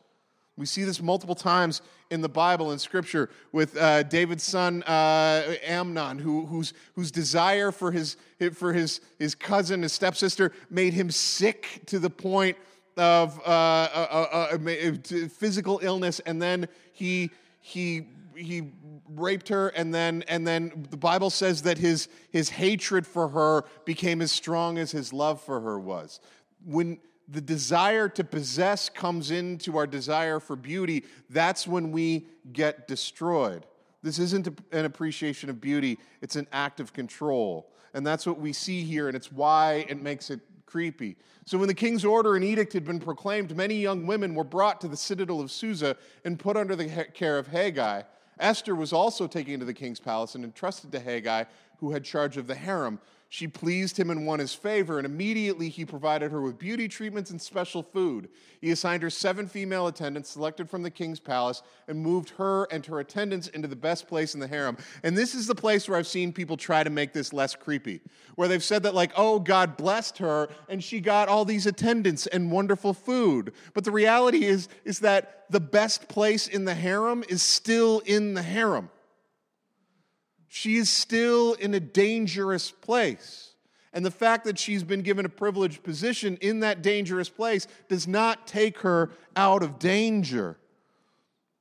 We 0.55 0.67
see 0.67 0.83
this 0.83 1.01
multiple 1.01 1.35
times 1.35 1.81
in 2.11 2.21
the 2.21 2.29
Bible 2.29 2.71
and 2.71 2.79
Scripture 2.79 3.29
with 3.51 3.75
uh, 3.75 4.03
David's 4.03 4.43
son 4.43 4.83
uh, 4.83 5.55
Amnon, 5.65 6.19
who, 6.19 6.45
whose, 6.45 6.73
whose 6.93 7.11
desire 7.11 7.71
for, 7.71 7.91
his, 7.91 8.17
for 8.53 8.71
his, 8.71 9.01
his 9.17 9.33
cousin, 9.33 9.81
his 9.81 9.93
stepsister, 9.93 10.51
made 10.69 10.93
him 10.93 11.09
sick 11.09 11.81
to 11.87 11.97
the 11.97 12.09
point 12.09 12.55
of 12.97 13.39
uh, 13.39 13.41
uh, 13.41 14.27
uh, 14.53 14.55
uh 14.55 15.27
physical 15.29 15.79
illness, 15.81 16.19
and 16.27 16.39
then 16.39 16.67
he, 16.91 17.31
he 17.59 18.05
he 18.35 18.71
raped 19.15 19.49
her 19.49 19.69
and 19.69 19.93
then 19.93 20.23
and 20.27 20.45
then 20.47 20.87
the 20.89 20.97
bible 20.97 21.29
says 21.29 21.61
that 21.61 21.77
his 21.77 22.07
his 22.31 22.49
hatred 22.49 23.05
for 23.05 23.27
her 23.27 23.63
became 23.85 24.21
as 24.21 24.31
strong 24.31 24.77
as 24.77 24.91
his 24.91 25.13
love 25.13 25.41
for 25.41 25.61
her 25.61 25.79
was. 25.79 26.19
When 26.65 26.99
the 27.27 27.41
desire 27.41 28.09
to 28.09 28.23
possess 28.23 28.89
comes 28.89 29.31
into 29.31 29.77
our 29.77 29.87
desire 29.87 30.39
for 30.39 30.55
beauty 30.55 31.05
that's 31.29 31.67
when 31.67 31.91
we 31.91 32.25
get 32.51 32.87
destroyed 32.87 33.65
this 34.01 34.19
isn't 34.19 34.47
an 34.71 34.85
appreciation 34.85 35.49
of 35.49 35.61
beauty 35.61 35.97
it's 36.21 36.35
an 36.35 36.47
act 36.51 36.79
of 36.79 36.93
control 36.93 37.69
and 37.93 38.05
that's 38.05 38.25
what 38.25 38.39
we 38.39 38.51
see 38.51 38.83
here 38.83 39.07
and 39.07 39.15
it's 39.15 39.31
why 39.31 39.85
it 39.87 40.01
makes 40.01 40.29
it 40.29 40.39
creepy. 40.73 41.15
So, 41.45 41.59
when 41.59 41.67
the 41.67 41.75
king's 41.75 42.03
order 42.03 42.35
and 42.35 42.43
edict 42.43 42.73
had 42.73 42.83
been 42.83 42.99
proclaimed, 42.99 43.55
many 43.55 43.75
young 43.75 44.07
women 44.07 44.33
were 44.33 44.43
brought 44.43 44.81
to 44.81 44.87
the 44.87 44.97
citadel 44.97 45.39
of 45.39 45.51
Susa 45.51 45.95
and 46.25 46.39
put 46.39 46.57
under 46.57 46.75
the 46.75 47.05
care 47.13 47.37
of 47.37 47.47
Hegai, 47.47 48.05
Esther 48.39 48.73
was 48.73 48.91
also 48.91 49.27
taken 49.27 49.59
to 49.59 49.67
the 49.67 49.73
king's 49.73 49.99
palace 49.99 50.33
and 50.33 50.43
entrusted 50.43 50.91
to 50.91 50.99
Hegai, 50.99 51.45
who 51.77 51.91
had 51.91 52.03
charge 52.03 52.37
of 52.37 52.47
the 52.47 52.55
harem. 52.55 52.99
She 53.33 53.47
pleased 53.47 53.99
him 53.99 54.11
and 54.11 54.27
won 54.27 54.37
his 54.37 54.53
favor, 54.53 54.99
and 54.99 55.07
immediately 55.07 55.67
he 55.67 55.85
provided 55.85 56.31
her 56.31 56.39
with 56.39 56.59
beauty 56.59 56.87
treatments 56.87 57.31
and 57.31 57.41
special 57.41 57.81
food. 57.81 58.29
He 58.61 58.69
assigned 58.69 59.01
her 59.01 59.09
seven 59.09 59.47
female 59.47 59.87
attendants 59.87 60.29
selected 60.29 60.69
from 60.69 60.83
the 60.83 60.91
king's 60.91 61.19
palace 61.19 61.63
and 61.87 61.97
moved 61.97 62.29
her 62.37 62.65
and 62.65 62.85
her 62.85 62.99
attendants 62.99 63.47
into 63.47 63.67
the 63.67 63.75
best 63.75 64.07
place 64.07 64.35
in 64.35 64.39
the 64.39 64.45
harem. 64.45 64.77
And 65.01 65.17
this 65.17 65.33
is 65.33 65.47
the 65.47 65.55
place 65.55 65.89
where 65.89 65.97
I've 65.97 66.05
seen 66.05 66.31
people 66.31 66.57
try 66.57 66.83
to 66.83 66.91
make 66.91 67.11
this 67.11 67.33
less 67.33 67.55
creepy, 67.55 68.01
where 68.35 68.47
they've 68.47 68.63
said 68.63 68.83
that, 68.83 68.93
like, 68.93 69.11
oh, 69.15 69.39
God 69.39 69.77
blessed 69.77 70.19
her 70.19 70.47
and 70.69 70.83
she 70.83 70.99
got 70.99 71.27
all 71.27 71.43
these 71.43 71.65
attendants 71.65 72.27
and 72.27 72.51
wonderful 72.51 72.93
food. 72.93 73.53
But 73.73 73.83
the 73.83 73.89
reality 73.89 74.45
is, 74.45 74.69
is 74.85 74.99
that 74.99 75.45
the 75.49 75.59
best 75.59 76.07
place 76.07 76.47
in 76.47 76.65
the 76.65 76.75
harem 76.75 77.23
is 77.27 77.41
still 77.41 78.03
in 78.05 78.35
the 78.35 78.43
harem 78.43 78.91
she 80.55 80.75
is 80.75 80.87
still 80.87 81.53
in 81.53 81.73
a 81.73 81.79
dangerous 81.79 82.69
place. 82.69 83.55
And 83.91 84.05
the 84.05 84.11
fact 84.11 84.45
that 84.45 84.59
she's 84.59 84.83
been 84.83 85.01
given 85.01 85.25
a 85.25 85.29
privileged 85.29 85.81
position 85.81 86.37
in 86.41 86.59
that 86.59 86.83
dangerous 86.83 87.27
place 87.27 87.65
does 87.89 88.07
not 88.07 88.45
take 88.45 88.77
her 88.81 89.09
out 89.35 89.63
of 89.63 89.79
danger. 89.79 90.57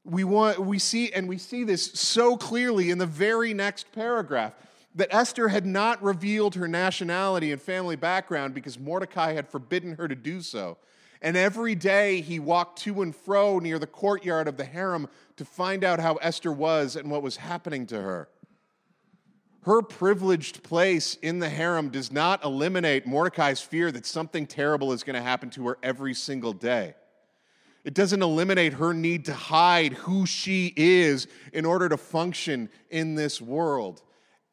We, 0.05 0.25
want, 0.25 0.59
we 0.59 0.79
see, 0.79 1.11
and 1.11 1.27
we 1.27 1.39
see 1.39 1.65
this 1.65 1.87
so 1.93 2.37
clearly 2.37 2.91
in 2.91 2.99
the 2.99 3.07
very 3.07 3.55
next 3.55 3.91
paragraph 3.93 4.53
that 4.95 5.09
Esther 5.11 5.49
had 5.49 5.65
not 5.65 6.03
revealed 6.03 6.55
her 6.57 6.69
nationality 6.69 7.51
and 7.51 7.63
family 7.63 7.97
background 7.97 8.53
because 8.53 8.79
Mordecai 8.79 9.33
had 9.33 9.49
forbidden 9.49 9.97
her 9.97 10.07
to 10.07 10.15
do 10.15 10.43
so. 10.43 10.77
And 11.23 11.35
every 11.35 11.75
day 11.75 12.21
he 12.21 12.39
walked 12.39 12.81
to 12.81 13.01
and 13.01 13.17
fro 13.17 13.59
near 13.59 13.79
the 13.79 13.87
courtyard 13.87 14.49
of 14.49 14.59
the 14.59 14.67
harem 14.67 15.09
to 15.39 15.47
find 15.47 15.83
out 15.83 15.99
how 15.99 16.17
Esther 16.17 16.53
was 16.53 16.95
and 16.95 17.11
what 17.11 17.23
was 17.23 17.39
happening 17.39 17.87
to 17.87 17.99
her 17.99 18.29
her 19.63 19.81
privileged 19.81 20.63
place 20.63 21.17
in 21.23 21.39
the 21.39 21.49
harem 21.49 21.89
does 21.89 22.11
not 22.11 22.45
eliminate 22.45 23.07
Mordecai's 23.07 23.61
fear 23.61 23.93
that 23.93 24.07
something 24.07 24.47
terrible 24.47 24.93
is 24.93 25.05
going 25.05 25.15
to 25.15 25.23
happen 25.23 25.51
to 25.51 25.69
her 25.69 25.79
every 25.83 26.15
single 26.15 26.53
day. 26.53 26.95
It 27.85 27.95
doesn't 27.95 28.23
eliminate 28.23 28.75
her 28.75 28.93
need 28.93 29.25
to 29.27 29.35
hide 29.35 29.93
who 29.93 30.27
she 30.27 30.73
is 30.77 31.27
in 31.53 31.65
order 31.65 31.89
to 31.89 31.97
function 31.97 32.71
in 32.91 33.15
this 33.15 33.41
world. 33.41 34.03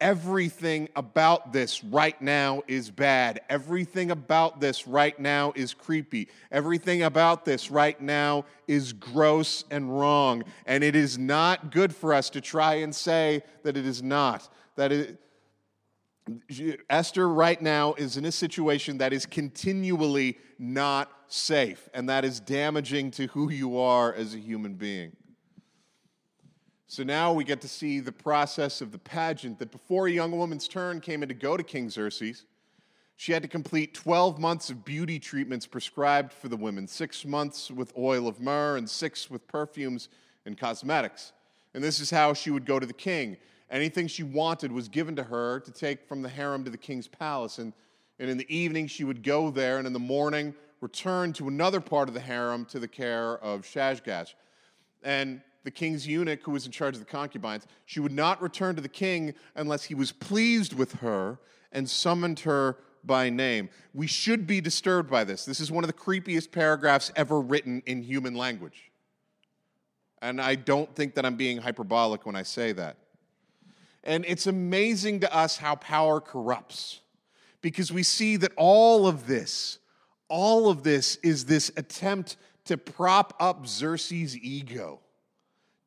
Everything 0.01 0.87
about 0.95 1.51
this 1.51 1.83
right 1.83 2.19
now 2.21 2.63
is 2.67 2.89
bad. 2.89 3.41
Everything 3.49 4.11
about 4.11 4.61
this 4.61 4.87
right 4.87 5.19
now 5.19 5.51
is 5.55 5.73
creepy. 5.73 6.29
Everything 6.51 7.03
about 7.03 7.45
this 7.45 7.69
right 7.69 7.99
now 7.99 8.45
is 8.67 8.93
gross 8.93 9.65
and 9.69 9.99
wrong. 9.99 10.43
And 10.65 10.83
it 10.83 10.95
is 10.95 11.17
not 11.17 11.71
good 11.71 11.93
for 11.93 12.13
us 12.13 12.29
to 12.31 12.41
try 12.41 12.75
and 12.75 12.95
say 12.95 13.43
that 13.63 13.75
it 13.75 13.85
is 13.85 14.01
not 14.01 14.47
that 14.79 15.17
Esther 16.89 17.27
right 17.27 17.61
now 17.61 17.93
is 17.95 18.15
in 18.15 18.23
a 18.23 18.31
situation 18.31 18.97
that 18.99 19.11
is 19.11 19.25
continually 19.25 20.37
not 20.57 21.11
safe, 21.27 21.89
and 21.93 22.07
that 22.07 22.23
is 22.23 22.39
damaging 22.39 23.11
to 23.11 23.27
who 23.27 23.51
you 23.51 23.77
are 23.77 24.13
as 24.13 24.33
a 24.33 24.37
human 24.37 24.75
being. 24.75 25.11
So 26.87 27.03
now 27.03 27.33
we 27.33 27.43
get 27.43 27.61
to 27.61 27.67
see 27.67 27.99
the 27.99 28.11
process 28.11 28.81
of 28.81 28.91
the 28.91 28.97
pageant 28.97 29.59
that 29.59 29.71
before 29.71 30.07
a 30.07 30.11
young 30.11 30.31
woman's 30.31 30.67
turn 30.67 31.01
came 31.01 31.23
in 31.23 31.29
to 31.29 31.35
go 31.35 31.57
to 31.57 31.63
King 31.63 31.89
Xerxes, 31.89 32.45
she 33.17 33.33
had 33.33 33.41
to 33.43 33.49
complete 33.49 33.93
12 33.93 34.39
months 34.39 34.69
of 34.69 34.85
beauty 34.85 35.19
treatments 35.19 35.67
prescribed 35.67 36.31
for 36.31 36.47
the 36.47 36.55
women 36.55 36.87
six 36.87 37.25
months 37.25 37.69
with 37.69 37.91
oil 37.97 38.29
of 38.29 38.39
myrrh 38.39 38.77
and 38.77 38.89
six 38.89 39.29
with 39.29 39.45
perfumes 39.45 40.07
and 40.45 40.57
cosmetics. 40.57 41.33
And 41.73 41.83
this 41.83 41.99
is 41.99 42.09
how 42.09 42.33
she 42.33 42.49
would 42.49 42.65
go 42.65 42.79
to 42.79 42.85
the 42.85 42.93
king. 42.93 43.37
Anything 43.71 44.07
she 44.07 44.23
wanted 44.23 44.71
was 44.71 44.87
given 44.87 45.15
to 45.15 45.23
her 45.23 45.59
to 45.59 45.71
take 45.71 46.07
from 46.07 46.21
the 46.21 46.29
harem 46.29 46.63
to 46.63 46.69
the 46.69 46.77
king's 46.77 47.07
palace. 47.07 47.59
And, 47.59 47.73
and 48.17 48.29
in 48.29 48.37
the 48.37 48.55
evening, 48.55 48.87
she 48.87 49.03
would 49.03 49.23
go 49.23 49.51
there, 49.51 49.77
and 49.77 49.85
in 49.85 49.93
the 49.93 49.99
morning, 49.99 50.55
return 50.81 51.33
to 51.33 51.47
another 51.47 51.79
part 51.79 52.07
of 52.07 52.13
the 52.13 52.19
harem 52.19 52.65
to 52.65 52.79
the 52.79 52.87
care 52.87 53.37
of 53.37 53.61
Shaashgaz. 53.61 54.33
And 55.03 55.41
the 55.63 55.71
king's 55.71 56.07
eunuch, 56.07 56.41
who 56.43 56.51
was 56.51 56.65
in 56.65 56.71
charge 56.71 56.95
of 56.95 56.99
the 56.99 57.05
concubines, 57.05 57.67
she 57.85 57.99
would 57.99 58.11
not 58.11 58.41
return 58.41 58.75
to 58.75 58.81
the 58.81 58.89
king 58.89 59.33
unless 59.55 59.83
he 59.83 59.95
was 59.95 60.11
pleased 60.11 60.73
with 60.73 60.93
her 60.93 61.37
and 61.71 61.89
summoned 61.89 62.41
her 62.41 62.77
by 63.03 63.29
name. 63.29 63.69
We 63.93 64.07
should 64.07 64.47
be 64.47 64.61
disturbed 64.61 65.09
by 65.09 65.23
this. 65.23 65.45
This 65.45 65.59
is 65.59 65.71
one 65.71 65.83
of 65.83 65.87
the 65.87 65.93
creepiest 65.93 66.51
paragraphs 66.51 67.11
ever 67.15 67.39
written 67.39 67.83
in 67.85 68.01
human 68.03 68.35
language. 68.35 68.91
And 70.21 70.41
I 70.41 70.55
don't 70.55 70.93
think 70.95 71.15
that 71.15 71.25
I'm 71.25 71.35
being 71.35 71.59
hyperbolic 71.59 72.25
when 72.25 72.35
I 72.35 72.43
say 72.43 72.71
that. 72.73 72.97
And 74.03 74.25
it's 74.27 74.47
amazing 74.47 75.21
to 75.21 75.35
us 75.35 75.57
how 75.57 75.75
power 75.75 76.21
corrupts 76.21 77.01
because 77.61 77.91
we 77.91 78.03
see 78.03 78.37
that 78.37 78.51
all 78.55 79.07
of 79.07 79.27
this, 79.27 79.79
all 80.27 80.69
of 80.69 80.83
this 80.83 81.17
is 81.17 81.45
this 81.45 81.71
attempt 81.75 82.37
to 82.65 82.77
prop 82.77 83.35
up 83.39 83.67
Xerxes' 83.67 84.37
ego, 84.37 84.99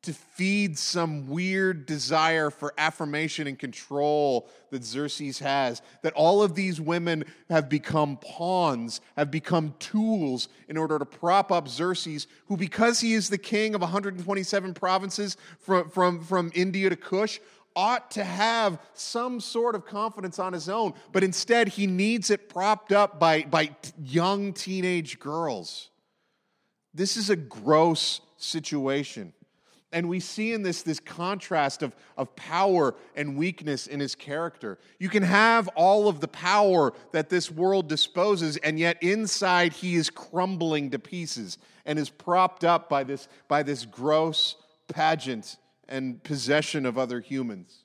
to 0.01 0.13
feed 0.13 0.77
some 0.77 1.29
weird 1.29 1.85
desire 1.85 2.49
for 2.49 2.73
affirmation 2.77 3.47
and 3.47 3.57
control 3.57 4.49
that 4.69 4.83
Xerxes 4.83 5.39
has. 5.39 5.81
That 6.01 6.11
all 6.13 6.43
of 6.43 6.55
these 6.55 6.81
women 6.81 7.23
have 7.49 7.69
become 7.69 8.17
pawns, 8.17 8.99
have 9.15 9.31
become 9.31 9.73
tools 9.79 10.49
in 10.67 10.75
order 10.75 10.99
to 10.99 11.05
prop 11.05 11.53
up 11.53 11.69
Xerxes, 11.69 12.27
who, 12.47 12.57
because 12.57 12.99
he 12.99 13.13
is 13.13 13.29
the 13.29 13.37
king 13.37 13.75
of 13.75 13.81
127 13.81 14.73
provinces 14.73 15.37
from, 15.59 15.89
from, 15.89 16.21
from 16.21 16.51
India 16.53 16.89
to 16.89 16.97
Kush, 16.97 17.39
ought 17.75 18.11
to 18.11 18.23
have 18.23 18.79
some 18.93 19.39
sort 19.39 19.75
of 19.75 19.85
confidence 19.85 20.39
on 20.39 20.53
his 20.53 20.69
own, 20.69 20.93
but 21.11 21.23
instead 21.23 21.67
he 21.67 21.87
needs 21.87 22.29
it 22.29 22.49
propped 22.49 22.91
up 22.91 23.19
by, 23.19 23.43
by 23.43 23.75
young 24.01 24.53
teenage 24.53 25.19
girls. 25.19 25.89
This 26.93 27.17
is 27.17 27.29
a 27.29 27.35
gross 27.35 28.21
situation. 28.37 29.33
And 29.91 30.09
we 30.09 30.19
see 30.19 30.53
in 30.53 30.63
this 30.63 30.81
this 30.81 30.99
contrast 30.99 31.83
of, 31.83 31.95
of 32.17 32.35
power 32.35 32.95
and 33.15 33.37
weakness 33.37 33.85
in 33.85 33.99
his 33.99 34.15
character. 34.15 34.79
You 34.97 35.07
can 35.07 35.21
have 35.21 35.67
all 35.75 36.07
of 36.07 36.19
the 36.19 36.27
power 36.27 36.93
that 37.11 37.29
this 37.29 37.51
world 37.51 37.87
disposes, 37.87 38.57
and 38.57 38.79
yet 38.79 39.01
inside 39.03 39.71
he 39.71 39.93
is 39.93 40.09
crumbling 40.09 40.89
to 40.89 40.99
pieces 40.99 41.59
and 41.85 41.99
is 41.99 42.09
propped 42.09 42.63
up 42.63 42.89
by 42.89 43.03
this, 43.03 43.27
by 43.47 43.61
this 43.61 43.85
gross 43.85 44.55
pageant 44.87 45.57
and 45.87 46.23
possession 46.23 46.85
of 46.85 46.97
other 46.97 47.19
humans. 47.19 47.83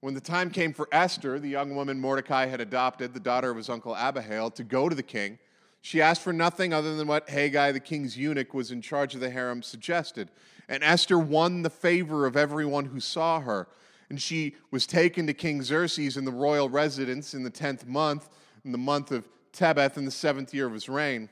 When 0.00 0.14
the 0.14 0.20
time 0.20 0.50
came 0.50 0.72
for 0.72 0.88
Esther, 0.92 1.38
the 1.38 1.48
young 1.48 1.74
woman 1.74 2.00
Mordecai 2.00 2.46
had 2.46 2.60
adopted, 2.60 3.12
the 3.12 3.20
daughter 3.20 3.50
of 3.50 3.56
his 3.56 3.68
uncle 3.68 3.94
Abihail, 3.94 4.50
to 4.52 4.64
go 4.64 4.88
to 4.88 4.94
the 4.94 5.02
king, 5.02 5.38
she 5.80 6.02
asked 6.02 6.22
for 6.22 6.32
nothing 6.32 6.72
other 6.72 6.96
than 6.96 7.06
what 7.06 7.28
Hegai, 7.28 7.72
the 7.72 7.80
king's 7.80 8.16
eunuch, 8.16 8.52
was 8.52 8.72
in 8.72 8.82
charge 8.82 9.14
of 9.14 9.20
the 9.20 9.30
harem, 9.30 9.62
suggested. 9.62 10.30
And 10.68 10.82
Esther 10.82 11.18
won 11.18 11.62
the 11.62 11.70
favor 11.70 12.26
of 12.26 12.36
everyone 12.36 12.86
who 12.86 12.98
saw 12.98 13.40
her. 13.40 13.68
And 14.10 14.20
she 14.20 14.56
was 14.72 14.84
taken 14.84 15.28
to 15.28 15.32
King 15.32 15.62
Xerxes 15.62 16.16
in 16.16 16.24
the 16.24 16.32
royal 16.32 16.68
residence 16.68 17.34
in 17.34 17.44
the 17.44 17.50
tenth 17.50 17.86
month, 17.86 18.28
in 18.64 18.72
the 18.72 18.78
month 18.78 19.12
of 19.12 19.28
Tebeth, 19.52 19.96
in 19.96 20.04
the 20.04 20.10
seventh 20.10 20.52
year 20.52 20.66
of 20.66 20.72
his 20.72 20.88
reign. 20.88 21.28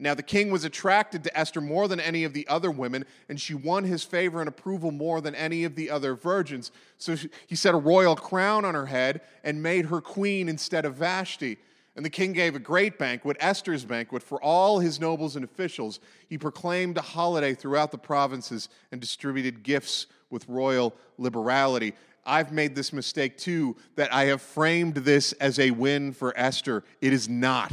Now, 0.00 0.14
the 0.14 0.22
king 0.22 0.52
was 0.52 0.64
attracted 0.64 1.24
to 1.24 1.36
Esther 1.36 1.60
more 1.60 1.88
than 1.88 1.98
any 1.98 2.22
of 2.22 2.32
the 2.32 2.46
other 2.46 2.70
women, 2.70 3.04
and 3.28 3.40
she 3.40 3.54
won 3.54 3.82
his 3.82 4.04
favor 4.04 4.38
and 4.38 4.48
approval 4.48 4.92
more 4.92 5.20
than 5.20 5.34
any 5.34 5.64
of 5.64 5.74
the 5.74 5.90
other 5.90 6.14
virgins. 6.14 6.70
So 6.98 7.16
he 7.48 7.56
set 7.56 7.74
a 7.74 7.78
royal 7.78 8.14
crown 8.14 8.64
on 8.64 8.74
her 8.74 8.86
head 8.86 9.22
and 9.42 9.60
made 9.60 9.86
her 9.86 10.00
queen 10.00 10.48
instead 10.48 10.84
of 10.84 10.94
Vashti. 10.94 11.58
And 11.96 12.04
the 12.04 12.10
king 12.10 12.32
gave 12.32 12.54
a 12.54 12.60
great 12.60 12.96
banquet, 12.96 13.36
Esther's 13.40 13.84
banquet, 13.84 14.22
for 14.22 14.40
all 14.40 14.78
his 14.78 15.00
nobles 15.00 15.34
and 15.34 15.44
officials. 15.44 15.98
He 16.28 16.38
proclaimed 16.38 16.96
a 16.96 17.02
holiday 17.02 17.54
throughout 17.54 17.90
the 17.90 17.98
provinces 17.98 18.68
and 18.92 19.00
distributed 19.00 19.64
gifts 19.64 20.06
with 20.30 20.48
royal 20.48 20.94
liberality. 21.16 21.94
I've 22.24 22.52
made 22.52 22.76
this 22.76 22.92
mistake 22.92 23.36
too, 23.36 23.74
that 23.96 24.14
I 24.14 24.26
have 24.26 24.42
framed 24.42 24.94
this 24.94 25.32
as 25.32 25.58
a 25.58 25.72
win 25.72 26.12
for 26.12 26.32
Esther. 26.36 26.84
It 27.00 27.12
is 27.12 27.28
not. 27.28 27.72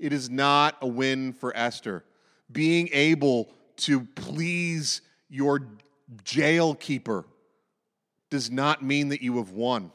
It 0.00 0.14
is 0.14 0.30
not 0.30 0.76
a 0.80 0.88
win 0.88 1.34
for 1.34 1.56
Esther. 1.56 2.04
Being 2.50 2.88
able 2.92 3.52
to 3.76 4.00
please 4.00 5.02
your 5.28 5.60
jail 6.24 6.74
keeper 6.74 7.26
does 8.30 8.50
not 8.50 8.82
mean 8.82 9.10
that 9.10 9.22
you 9.22 9.36
have 9.36 9.50
won. 9.50 9.92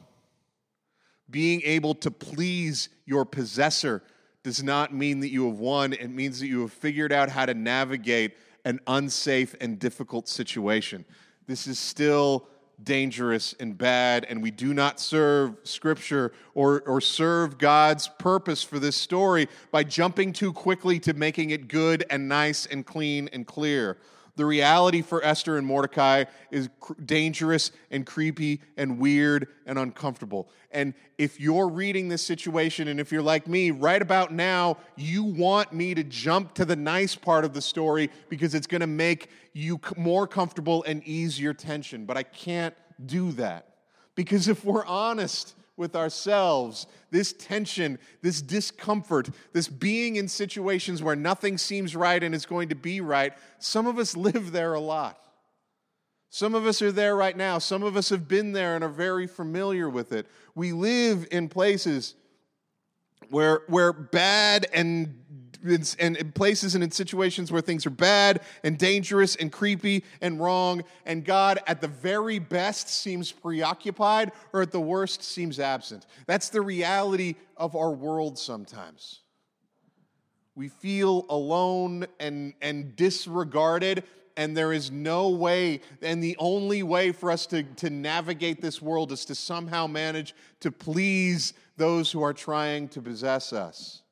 Being 1.28 1.60
able 1.64 1.94
to 1.96 2.10
please 2.10 2.88
your 3.04 3.24
possessor 3.24 4.02
does 4.44 4.62
not 4.62 4.94
mean 4.94 5.20
that 5.20 5.30
you 5.30 5.48
have 5.48 5.58
won. 5.58 5.92
It 5.92 6.08
means 6.08 6.38
that 6.38 6.46
you 6.46 6.60
have 6.60 6.72
figured 6.72 7.12
out 7.12 7.28
how 7.28 7.44
to 7.44 7.54
navigate 7.54 8.36
an 8.64 8.78
unsafe 8.86 9.56
and 9.60 9.78
difficult 9.78 10.28
situation. 10.28 11.04
This 11.48 11.66
is 11.66 11.80
still 11.80 12.48
dangerous 12.82 13.54
and 13.58 13.76
bad, 13.76 14.24
and 14.28 14.42
we 14.42 14.50
do 14.50 14.74
not 14.74 15.00
serve 15.00 15.56
Scripture 15.64 16.32
or, 16.54 16.82
or 16.82 17.00
serve 17.00 17.58
God's 17.58 18.08
purpose 18.18 18.62
for 18.62 18.78
this 18.78 18.96
story 18.96 19.48
by 19.70 19.82
jumping 19.82 20.32
too 20.32 20.52
quickly 20.52 20.98
to 21.00 21.14
making 21.14 21.50
it 21.50 21.68
good 21.68 22.04
and 22.10 22.28
nice 22.28 22.66
and 22.66 22.84
clean 22.84 23.28
and 23.32 23.46
clear. 23.46 23.96
The 24.36 24.44
reality 24.44 25.00
for 25.00 25.24
Esther 25.24 25.56
and 25.56 25.66
Mordecai 25.66 26.24
is 26.50 26.68
cr- 26.80 26.92
dangerous 27.04 27.72
and 27.90 28.06
creepy 28.06 28.60
and 28.76 28.98
weird 28.98 29.48
and 29.64 29.78
uncomfortable. 29.78 30.48
And 30.70 30.92
if 31.16 31.40
you're 31.40 31.68
reading 31.68 32.08
this 32.08 32.20
situation, 32.20 32.88
and 32.88 33.00
if 33.00 33.10
you're 33.10 33.22
like 33.22 33.48
me, 33.48 33.70
right 33.70 34.00
about 34.00 34.32
now, 34.32 34.76
you 34.94 35.24
want 35.24 35.72
me 35.72 35.94
to 35.94 36.04
jump 36.04 36.54
to 36.54 36.66
the 36.66 36.76
nice 36.76 37.14
part 37.16 37.46
of 37.46 37.54
the 37.54 37.62
story 37.62 38.10
because 38.28 38.54
it's 38.54 38.66
going 38.66 38.82
to 38.82 38.86
make 38.86 39.30
you 39.54 39.80
more 39.96 40.26
comfortable 40.26 40.84
and 40.84 41.02
ease 41.06 41.40
your 41.40 41.54
tension. 41.54 42.04
But 42.04 42.18
I 42.18 42.22
can't 42.22 42.74
do 43.04 43.32
that. 43.32 43.68
Because 44.14 44.48
if 44.48 44.64
we're 44.64 44.84
honest, 44.84 45.54
with 45.76 45.94
ourselves, 45.94 46.86
this 47.10 47.32
tension, 47.32 47.98
this 48.22 48.40
discomfort, 48.40 49.28
this 49.52 49.68
being 49.68 50.16
in 50.16 50.28
situations 50.28 51.02
where 51.02 51.16
nothing 51.16 51.58
seems 51.58 51.94
right 51.94 52.22
and 52.22 52.34
is 52.34 52.46
going 52.46 52.70
to 52.70 52.74
be 52.74 53.00
right, 53.00 53.34
some 53.58 53.86
of 53.86 53.98
us 53.98 54.16
live 54.16 54.52
there 54.52 54.74
a 54.74 54.80
lot. 54.80 55.18
Some 56.30 56.54
of 56.54 56.66
us 56.66 56.82
are 56.82 56.92
there 56.92 57.16
right 57.16 57.36
now. 57.36 57.58
Some 57.58 57.82
of 57.82 57.96
us 57.96 58.08
have 58.10 58.28
been 58.28 58.52
there 58.52 58.74
and 58.74 58.84
are 58.84 58.88
very 58.88 59.26
familiar 59.26 59.88
with 59.88 60.12
it. 60.12 60.26
We 60.54 60.72
live 60.72 61.26
in 61.30 61.48
places 61.48 62.14
where, 63.30 63.62
where 63.68 63.92
bad 63.92 64.66
and 64.72 65.45
and 65.66 66.16
in 66.16 66.32
places 66.32 66.74
and 66.74 66.84
in 66.84 66.90
situations 66.90 67.52
where 67.52 67.60
things 67.60 67.86
are 67.86 67.90
bad 67.90 68.40
and 68.64 68.78
dangerous 68.78 69.36
and 69.36 69.52
creepy 69.52 70.04
and 70.20 70.40
wrong, 70.40 70.82
and 71.04 71.24
God, 71.24 71.58
at 71.66 71.80
the 71.80 71.88
very 71.88 72.38
best, 72.38 72.88
seems 72.88 73.32
preoccupied, 73.32 74.32
or 74.52 74.62
at 74.62 74.72
the 74.72 74.80
worst, 74.80 75.22
seems 75.22 75.60
absent. 75.60 76.06
That's 76.26 76.48
the 76.48 76.60
reality 76.60 77.34
of 77.56 77.76
our 77.76 77.92
world 77.92 78.38
sometimes. 78.38 79.20
We 80.54 80.68
feel 80.68 81.26
alone 81.28 82.06
and, 82.18 82.54
and 82.62 82.96
disregarded, 82.96 84.04
and 84.38 84.56
there 84.56 84.72
is 84.72 84.90
no 84.90 85.28
way, 85.30 85.80
and 86.02 86.22
the 86.22 86.36
only 86.38 86.82
way 86.82 87.12
for 87.12 87.30
us 87.30 87.46
to, 87.46 87.62
to 87.62 87.90
navigate 87.90 88.60
this 88.60 88.80
world 88.80 89.12
is 89.12 89.24
to 89.26 89.34
somehow 89.34 89.86
manage 89.86 90.34
to 90.60 90.70
please 90.70 91.52
those 91.76 92.10
who 92.10 92.22
are 92.22 92.32
trying 92.32 92.88
to 92.88 93.02
possess 93.02 93.52
us. 93.52 94.02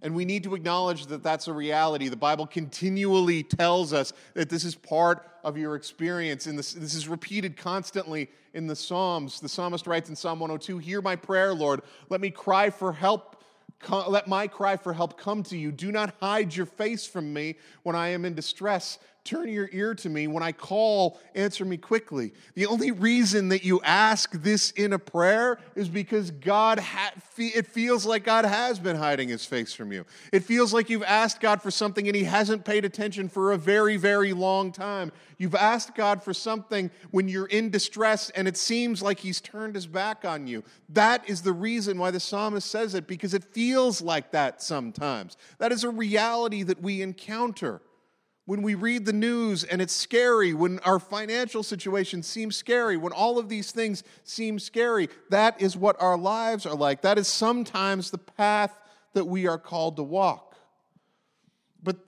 And 0.00 0.14
we 0.14 0.24
need 0.24 0.44
to 0.44 0.54
acknowledge 0.54 1.06
that 1.06 1.22
that's 1.22 1.48
a 1.48 1.52
reality. 1.52 2.08
The 2.08 2.16
Bible 2.16 2.46
continually 2.46 3.42
tells 3.42 3.92
us 3.92 4.12
that 4.34 4.48
this 4.48 4.64
is 4.64 4.74
part 4.74 5.28
of 5.42 5.56
your 5.56 5.74
experience. 5.74 6.46
And 6.46 6.58
this, 6.58 6.72
this 6.72 6.94
is 6.94 7.08
repeated 7.08 7.56
constantly 7.56 8.30
in 8.54 8.66
the 8.66 8.76
Psalms. 8.76 9.40
The 9.40 9.48
psalmist 9.48 9.86
writes 9.86 10.08
in 10.08 10.16
Psalm 10.16 10.38
102 10.38 10.78
Hear 10.78 11.02
my 11.02 11.16
prayer, 11.16 11.52
Lord. 11.52 11.82
Let 12.10 12.20
me 12.20 12.30
cry 12.30 12.70
for 12.70 12.92
help. 12.92 13.42
Let 13.88 14.28
my 14.28 14.46
cry 14.46 14.76
for 14.76 14.92
help 14.92 15.18
come 15.18 15.42
to 15.44 15.56
you. 15.56 15.72
Do 15.72 15.90
not 15.92 16.14
hide 16.20 16.54
your 16.54 16.66
face 16.66 17.06
from 17.06 17.32
me 17.32 17.56
when 17.82 17.96
I 17.96 18.08
am 18.08 18.24
in 18.24 18.34
distress. 18.34 18.98
Turn 19.28 19.50
your 19.50 19.68
ear 19.72 19.94
to 19.96 20.08
me. 20.08 20.26
When 20.26 20.42
I 20.42 20.52
call, 20.52 21.20
answer 21.34 21.62
me 21.66 21.76
quickly. 21.76 22.32
The 22.54 22.64
only 22.64 22.92
reason 22.92 23.50
that 23.50 23.62
you 23.62 23.78
ask 23.82 24.32
this 24.32 24.70
in 24.70 24.94
a 24.94 24.98
prayer 24.98 25.58
is 25.74 25.90
because 25.90 26.30
God, 26.30 26.78
ha- 26.78 27.12
it 27.36 27.66
feels 27.66 28.06
like 28.06 28.24
God 28.24 28.46
has 28.46 28.78
been 28.78 28.96
hiding 28.96 29.28
his 29.28 29.44
face 29.44 29.74
from 29.74 29.92
you. 29.92 30.06
It 30.32 30.44
feels 30.44 30.72
like 30.72 30.88
you've 30.88 31.02
asked 31.02 31.42
God 31.42 31.60
for 31.60 31.70
something 31.70 32.06
and 32.06 32.16
he 32.16 32.24
hasn't 32.24 32.64
paid 32.64 32.86
attention 32.86 33.28
for 33.28 33.52
a 33.52 33.58
very, 33.58 33.98
very 33.98 34.32
long 34.32 34.72
time. 34.72 35.12
You've 35.36 35.54
asked 35.54 35.94
God 35.94 36.22
for 36.22 36.32
something 36.32 36.90
when 37.10 37.28
you're 37.28 37.48
in 37.48 37.68
distress 37.68 38.30
and 38.30 38.48
it 38.48 38.56
seems 38.56 39.02
like 39.02 39.18
he's 39.18 39.42
turned 39.42 39.74
his 39.74 39.86
back 39.86 40.24
on 40.24 40.46
you. 40.46 40.64
That 40.88 41.28
is 41.28 41.42
the 41.42 41.52
reason 41.52 41.98
why 41.98 42.12
the 42.12 42.18
psalmist 42.18 42.70
says 42.70 42.94
it, 42.94 43.06
because 43.06 43.34
it 43.34 43.44
feels 43.44 44.00
like 44.00 44.30
that 44.30 44.62
sometimes. 44.62 45.36
That 45.58 45.70
is 45.70 45.84
a 45.84 45.90
reality 45.90 46.62
that 46.62 46.80
we 46.80 47.02
encounter 47.02 47.82
when 48.48 48.62
we 48.62 48.74
read 48.74 49.04
the 49.04 49.12
news 49.12 49.62
and 49.62 49.82
it's 49.82 49.92
scary, 49.92 50.54
when 50.54 50.78
our 50.78 50.98
financial 50.98 51.62
situation 51.62 52.22
seems 52.22 52.56
scary, 52.56 52.96
when 52.96 53.12
all 53.12 53.38
of 53.38 53.50
these 53.50 53.72
things 53.72 54.02
seem 54.24 54.58
scary, 54.58 55.10
that 55.28 55.60
is 55.60 55.76
what 55.76 56.00
our 56.00 56.16
lives 56.16 56.64
are 56.64 56.74
like. 56.74 57.02
That 57.02 57.18
is 57.18 57.28
sometimes 57.28 58.10
the 58.10 58.16
path 58.16 58.74
that 59.12 59.26
we 59.26 59.46
are 59.46 59.58
called 59.58 59.96
to 59.96 60.02
walk. 60.02 60.56
But, 61.82 61.98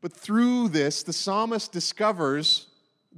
but 0.00 0.12
through 0.12 0.68
this, 0.68 1.02
the 1.02 1.12
psalmist 1.12 1.72
discovers 1.72 2.68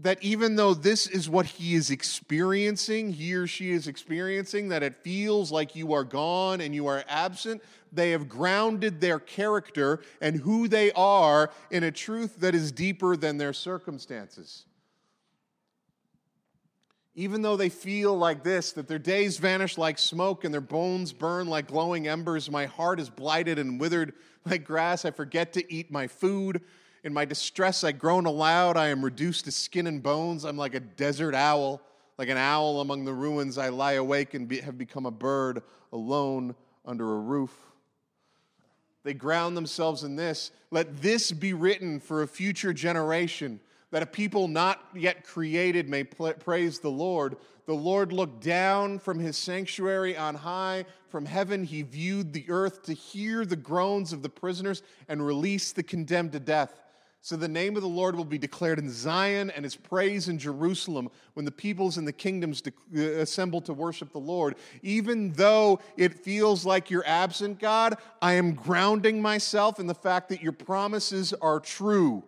that 0.00 0.22
even 0.22 0.56
though 0.56 0.72
this 0.72 1.06
is 1.06 1.28
what 1.28 1.44
he 1.44 1.74
is 1.74 1.90
experiencing, 1.90 3.12
he 3.12 3.34
or 3.34 3.46
she 3.46 3.72
is 3.72 3.86
experiencing, 3.86 4.70
that 4.70 4.82
it 4.82 4.94
feels 5.04 5.52
like 5.52 5.76
you 5.76 5.92
are 5.92 6.04
gone 6.04 6.62
and 6.62 6.74
you 6.74 6.86
are 6.86 7.04
absent, 7.08 7.62
they 7.92 8.10
have 8.12 8.28
grounded 8.28 9.00
their 9.00 9.18
character 9.18 10.00
and 10.20 10.36
who 10.36 10.68
they 10.68 10.92
are 10.92 11.50
in 11.70 11.84
a 11.84 11.90
truth 11.90 12.40
that 12.40 12.54
is 12.54 12.72
deeper 12.72 13.16
than 13.16 13.38
their 13.38 13.52
circumstances. 13.52 14.64
Even 17.14 17.42
though 17.42 17.56
they 17.56 17.68
feel 17.68 18.16
like 18.16 18.44
this, 18.44 18.72
that 18.72 18.86
their 18.86 18.98
days 18.98 19.36
vanish 19.36 19.76
like 19.76 19.98
smoke 19.98 20.44
and 20.44 20.54
their 20.54 20.60
bones 20.60 21.12
burn 21.12 21.48
like 21.48 21.66
glowing 21.66 22.06
embers, 22.06 22.50
my 22.50 22.66
heart 22.66 23.00
is 23.00 23.10
blighted 23.10 23.58
and 23.58 23.80
withered 23.80 24.14
like 24.46 24.64
grass. 24.64 25.04
I 25.04 25.10
forget 25.10 25.52
to 25.54 25.72
eat 25.72 25.90
my 25.90 26.06
food. 26.06 26.62
In 27.02 27.12
my 27.12 27.24
distress, 27.24 27.82
I 27.82 27.92
groan 27.92 28.26
aloud. 28.26 28.76
I 28.76 28.88
am 28.88 29.04
reduced 29.04 29.46
to 29.46 29.50
skin 29.50 29.86
and 29.86 30.02
bones. 30.02 30.44
I'm 30.44 30.56
like 30.56 30.74
a 30.74 30.80
desert 30.80 31.34
owl. 31.34 31.82
Like 32.18 32.28
an 32.28 32.36
owl 32.36 32.82
among 32.82 33.06
the 33.06 33.14
ruins, 33.14 33.56
I 33.56 33.70
lie 33.70 33.92
awake 33.92 34.34
and 34.34 34.46
be, 34.46 34.60
have 34.60 34.76
become 34.76 35.06
a 35.06 35.10
bird 35.10 35.62
alone 35.90 36.54
under 36.84 37.14
a 37.14 37.18
roof. 37.18 37.69
They 39.02 39.14
ground 39.14 39.56
themselves 39.56 40.04
in 40.04 40.16
this. 40.16 40.50
Let 40.70 41.00
this 41.00 41.32
be 41.32 41.52
written 41.52 42.00
for 42.00 42.22
a 42.22 42.28
future 42.28 42.72
generation, 42.72 43.60
that 43.90 44.02
a 44.02 44.06
people 44.06 44.46
not 44.46 44.84
yet 44.94 45.24
created 45.24 45.88
may 45.88 46.04
praise 46.04 46.78
the 46.78 46.90
Lord. 46.90 47.36
The 47.66 47.74
Lord 47.74 48.12
looked 48.12 48.42
down 48.42 48.98
from 48.98 49.18
his 49.18 49.38
sanctuary 49.38 50.16
on 50.16 50.34
high. 50.34 50.84
From 51.08 51.24
heaven, 51.24 51.64
he 51.64 51.82
viewed 51.82 52.32
the 52.32 52.44
earth 52.48 52.82
to 52.84 52.92
hear 52.92 53.44
the 53.44 53.56
groans 53.56 54.12
of 54.12 54.22
the 54.22 54.28
prisoners 54.28 54.82
and 55.08 55.24
release 55.24 55.72
the 55.72 55.82
condemned 55.82 56.32
to 56.32 56.40
death. 56.40 56.80
So 57.22 57.36
the 57.36 57.48
name 57.48 57.76
of 57.76 57.82
the 57.82 57.88
Lord 57.88 58.16
will 58.16 58.24
be 58.24 58.38
declared 58.38 58.78
in 58.78 58.90
Zion 58.90 59.50
and 59.50 59.62
his 59.62 59.76
praise 59.76 60.28
in 60.28 60.38
Jerusalem 60.38 61.10
when 61.34 61.44
the 61.44 61.50
peoples 61.50 61.98
and 61.98 62.08
the 62.08 62.12
kingdoms 62.12 62.62
uh, 62.66 63.00
assemble 63.00 63.60
to 63.62 63.74
worship 63.74 64.10
the 64.12 64.18
Lord. 64.18 64.56
Even 64.82 65.32
though 65.32 65.80
it 65.98 66.14
feels 66.14 66.64
like 66.64 66.90
you're 66.90 67.06
absent, 67.06 67.58
God, 67.58 67.98
I 68.22 68.34
am 68.34 68.54
grounding 68.54 69.20
myself 69.20 69.78
in 69.78 69.86
the 69.86 69.94
fact 69.94 70.30
that 70.30 70.42
your 70.42 70.52
promises 70.52 71.34
are 71.34 71.60
true. 71.60 72.24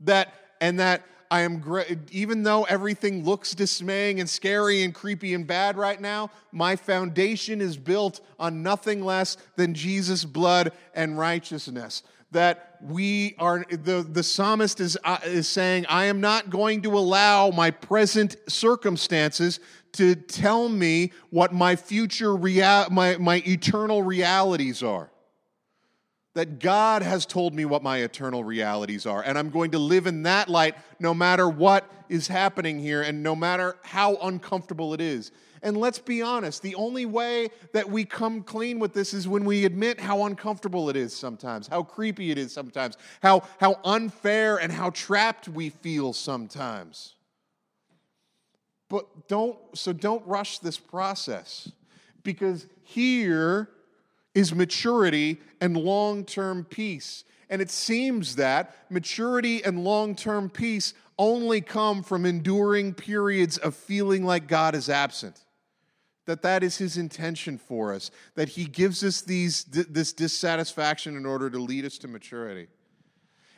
That 0.00 0.32
and 0.62 0.80
that 0.80 1.02
I 1.30 1.42
am 1.42 1.62
even 2.10 2.42
though 2.42 2.64
everything 2.64 3.24
looks 3.24 3.54
dismaying 3.54 4.20
and 4.20 4.28
scary 4.28 4.82
and 4.82 4.94
creepy 4.94 5.34
and 5.34 5.46
bad 5.46 5.76
right 5.76 6.00
now, 6.00 6.30
my 6.50 6.76
foundation 6.76 7.60
is 7.60 7.76
built 7.76 8.20
on 8.38 8.62
nothing 8.62 9.04
less 9.04 9.36
than 9.56 9.74
Jesus' 9.74 10.24
blood 10.24 10.72
and 10.94 11.18
righteousness 11.18 12.02
that 12.32 12.78
we 12.82 13.34
are, 13.38 13.64
the, 13.70 14.06
the 14.08 14.22
psalmist 14.22 14.80
is, 14.80 14.96
uh, 15.04 15.18
is 15.24 15.48
saying, 15.48 15.86
I 15.88 16.06
am 16.06 16.20
not 16.20 16.50
going 16.50 16.82
to 16.82 16.96
allow 16.96 17.50
my 17.50 17.70
present 17.70 18.36
circumstances 18.48 19.60
to 19.92 20.14
tell 20.14 20.68
me 20.68 21.12
what 21.30 21.52
my 21.52 21.76
future, 21.76 22.34
rea- 22.34 22.86
my, 22.90 23.16
my 23.18 23.42
eternal 23.46 24.02
realities 24.02 24.82
are. 24.82 25.09
That 26.34 26.60
God 26.60 27.02
has 27.02 27.26
told 27.26 27.54
me 27.54 27.64
what 27.64 27.82
my 27.82 27.98
eternal 27.98 28.44
realities 28.44 29.04
are, 29.04 29.22
and 29.22 29.36
I'm 29.36 29.50
going 29.50 29.72
to 29.72 29.78
live 29.78 30.06
in 30.06 30.22
that 30.22 30.48
light 30.48 30.76
no 30.98 31.12
matter 31.12 31.48
what 31.48 31.90
is 32.08 32.28
happening 32.28 32.78
here 32.78 33.02
and 33.02 33.22
no 33.22 33.34
matter 33.34 33.76
how 33.82 34.16
uncomfortable 34.16 34.94
it 34.94 35.00
is. 35.00 35.32
And 35.62 35.76
let's 35.76 35.98
be 35.98 36.22
honest, 36.22 36.62
the 36.62 36.74
only 36.74 37.04
way 37.04 37.50
that 37.72 37.88
we 37.88 38.04
come 38.04 38.42
clean 38.42 38.78
with 38.78 38.94
this 38.94 39.12
is 39.12 39.28
when 39.28 39.44
we 39.44 39.64
admit 39.64 40.00
how 40.00 40.24
uncomfortable 40.24 40.88
it 40.88 40.96
is 40.96 41.14
sometimes, 41.14 41.66
how 41.66 41.82
creepy 41.82 42.30
it 42.30 42.38
is 42.38 42.52
sometimes, 42.52 42.96
how, 43.22 43.42
how 43.58 43.78
unfair 43.84 44.56
and 44.56 44.72
how 44.72 44.90
trapped 44.90 45.48
we 45.48 45.68
feel 45.68 46.12
sometimes. 46.12 47.14
But 48.88 49.28
don't, 49.28 49.58
so 49.74 49.92
don't 49.92 50.26
rush 50.26 50.60
this 50.60 50.78
process 50.78 51.70
because 52.22 52.66
here 52.82 53.68
is 54.34 54.54
maturity 54.54 55.40
and 55.60 55.76
long 55.76 56.24
term 56.24 56.64
peace. 56.64 57.24
And 57.48 57.60
it 57.60 57.70
seems 57.70 58.36
that 58.36 58.76
maturity 58.90 59.64
and 59.64 59.84
long 59.84 60.14
term 60.14 60.48
peace 60.48 60.94
only 61.18 61.60
come 61.60 62.02
from 62.02 62.24
enduring 62.24 62.94
periods 62.94 63.58
of 63.58 63.74
feeling 63.74 64.24
like 64.24 64.46
God 64.46 64.74
is 64.74 64.88
absent. 64.88 65.44
That 66.26 66.42
that 66.42 66.62
is 66.62 66.78
his 66.78 66.96
intention 66.96 67.58
for 67.58 67.92
us, 67.92 68.10
that 68.36 68.50
he 68.50 68.64
gives 68.64 69.02
us 69.02 69.20
these, 69.20 69.64
this 69.64 70.12
dissatisfaction 70.12 71.16
in 71.16 71.26
order 71.26 71.50
to 71.50 71.58
lead 71.58 71.84
us 71.84 71.98
to 71.98 72.08
maturity. 72.08 72.68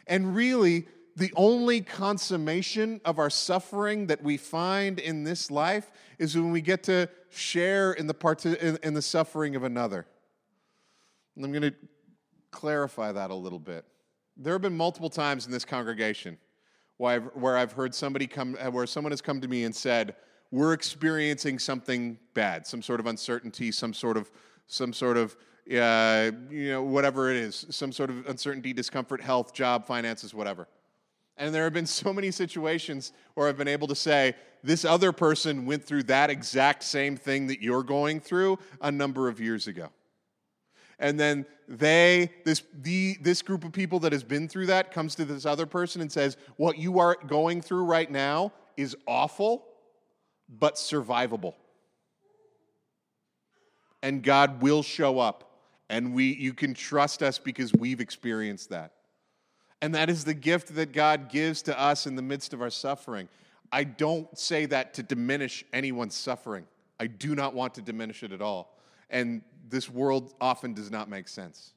And 0.07 0.35
really, 0.35 0.87
the 1.15 1.33
only 1.37 1.83
consummation 1.83 3.01
of 3.05 3.19
our 3.19 3.31
suffering 3.31 4.07
that 4.07 4.23
we 4.23 4.37
find 4.39 4.99
in 4.99 5.25
this 5.25 5.51
life 5.51 5.93
is 6.19 6.35
when 6.35 6.51
we 6.51 6.63
get 6.63 6.83
to 6.85 7.09
share 7.29 7.93
in 7.93 8.07
the, 8.07 8.15
part- 8.15 8.47
in, 8.47 8.79
in 8.83 8.95
the 8.95 9.03
suffering 9.03 9.55
of 9.55 9.65
another. 9.65 10.07
And 11.37 11.45
I'm 11.45 11.53
going 11.53 11.63
to 11.63 11.75
clarify 12.51 13.13
that 13.13 13.31
a 13.31 13.35
little 13.35 13.59
bit. 13.59 13.85
There 14.37 14.53
have 14.53 14.63
been 14.63 14.77
multiple 14.77 15.11
times 15.11 15.47
in 15.47 15.53
this 15.53 15.65
congregation 15.65 16.39
where 16.99 17.17
I've, 17.17 17.25
where 17.35 17.57
I've 17.57 17.73
heard 17.73 17.95
somebody 17.95 18.27
come, 18.27 18.55
where 18.55 18.87
someone 18.87 19.13
has 19.13 19.21
come 19.21 19.41
to 19.41 19.49
me 19.49 19.65
and 19.65 19.75
said, 19.75 20.15
"We're 20.51 20.73
experiencing 20.73 21.59
something 21.59 22.19
bad, 22.35 22.67
some 22.67 22.83
sort 22.83 23.01
of 23.01 23.07
uncertainty, 23.07 23.73
some 23.73 23.93
sort 23.93 24.17
of, 24.17 24.31
some 24.67 24.93
sort 24.93 25.17
of, 25.17 25.37
uh, 25.71 26.31
you 26.51 26.71
know, 26.71 26.83
whatever 26.83 27.31
it 27.31 27.37
is, 27.37 27.67
some 27.71 27.93
sort 27.93 28.11
of 28.11 28.27
uncertainty, 28.27 28.73
discomfort, 28.73 29.21
health, 29.21 29.53
job, 29.53 29.87
finances, 29.87 30.35
whatever." 30.35 30.69
And 31.37 31.55
there 31.55 31.65
have 31.65 31.73
been 31.73 31.87
so 31.87 32.13
many 32.13 32.31
situations 32.31 33.13
where 33.35 33.49
I've 33.49 33.57
been 33.57 33.69
able 33.69 33.89
to 33.89 33.95
say, 33.95 34.35
this 34.63 34.85
other 34.85 35.13
person 35.13 35.67
went 35.67 35.83
through 35.83 36.05
that 36.05 36.31
exact 36.31 36.85
same 36.85 37.17
thing 37.17 37.47
that 37.49 37.63
you're 37.63 37.83
going 37.83 38.21
through 38.21 38.59
a 38.81 38.93
number 38.93 39.29
of 39.29 39.41
years 39.41 39.67
ago 39.67 39.89
and 41.03 41.19
then 41.19 41.45
they 41.69 42.31
this 42.45 42.63
the 42.73 43.19
this 43.21 43.43
group 43.43 43.65
of 43.65 43.73
people 43.73 43.99
that 44.01 44.13
has 44.13 44.25
been 44.25 44.49
through 44.49 44.67
that 44.67 44.93
comes 44.93 45.15
to 45.17 45.25
this 45.27 45.45
other 45.45 45.67
person 45.67 46.01
and 46.01 46.11
says 46.11 46.39
what 46.57 46.79
you 46.79 46.99
are 46.99 47.19
going 47.27 47.61
through 47.61 47.85
right 47.85 48.11
now 48.11 48.53
is 48.77 48.97
awful 49.07 49.67
but 50.49 50.77
survivable. 50.77 51.55
And 54.03 54.23
god 54.23 54.63
will 54.63 54.83
show 54.83 55.19
up 55.19 55.59
and 55.91 56.15
we 56.15 56.35
you 56.35 56.55
can 56.55 56.73
trust 56.73 57.23
us 57.23 57.39
because 57.39 57.73
we've 57.75 58.01
experienced 58.01 58.71
that. 58.71 58.93
And 59.83 59.95
that 59.97 60.09
is 60.09 60.25
the 60.25 60.35
gift 60.35 60.75
that 60.77 60.93
god 60.93 61.31
gives 61.31 61.63
to 61.63 61.79
us 61.79 62.07
in 62.07 62.15
the 62.15 62.23
midst 62.23 62.55
of 62.55 62.63
our 62.63 62.71
suffering. 62.71 63.29
I 63.73 63.85
don't 63.85 64.39
say 64.39 64.67
that 64.67 64.95
to 64.95 65.03
diminish 65.03 65.65
anyone's 65.73 66.15
suffering. 66.15 66.67
I 67.01 67.09
do 67.09 67.35
not 67.35 67.55
want 67.55 67.75
to 67.75 67.83
diminish 67.83 68.23
it 68.23 68.31
at 68.31 68.43
all. 68.43 68.79
And 69.11 69.43
this 69.73 69.91
world 69.91 70.35
often 70.41 70.75
does 70.75 70.91
not 70.91 71.09
make 71.09 71.27
sense. 71.27 71.73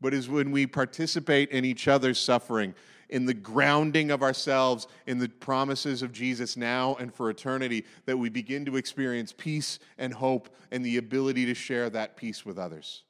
But 0.00 0.14
is 0.14 0.28
when 0.28 0.50
we 0.50 0.66
participate 0.66 1.50
in 1.50 1.64
each 1.64 1.86
other's 1.86 2.18
suffering, 2.18 2.74
in 3.08 3.26
the 3.26 3.34
grounding 3.34 4.10
of 4.10 4.22
ourselves 4.22 4.88
in 5.06 5.18
the 5.18 5.28
promises 5.28 6.02
of 6.02 6.10
Jesus 6.10 6.56
now 6.56 6.96
and 6.98 7.14
for 7.14 7.30
eternity, 7.30 7.84
that 8.06 8.16
we 8.16 8.28
begin 8.28 8.64
to 8.64 8.76
experience 8.76 9.32
peace 9.36 9.78
and 9.98 10.12
hope 10.12 10.48
and 10.72 10.84
the 10.84 10.96
ability 10.96 11.46
to 11.46 11.54
share 11.54 11.88
that 11.90 12.16
peace 12.16 12.44
with 12.44 12.58
others, 12.58 13.04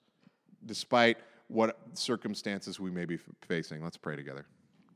despite 0.66 1.16
what 1.48 1.78
circumstances 1.94 2.78
we 2.78 2.90
may 2.90 3.04
be 3.04 3.18
facing. 3.46 3.82
Let's 3.82 3.96
pray 3.96 4.16
together. 4.16 4.44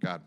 God. 0.03 0.21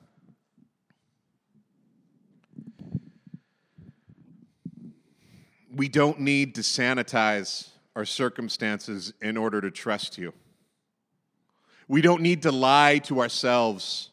We 5.75 5.89
don't 5.89 6.19
need 6.19 6.55
to 6.55 6.61
sanitize 6.61 7.72
our 7.95 8.05
circumstances 8.05 9.13
in 9.21 9.37
order 9.37 9.61
to 9.61 9.71
trust 9.71 10.17
you. 10.17 10.33
We 11.87 12.01
don't 12.01 12.21
need 12.21 12.43
to 12.43 12.51
lie 12.51 12.99
to 12.99 13.19
ourselves 13.21 14.09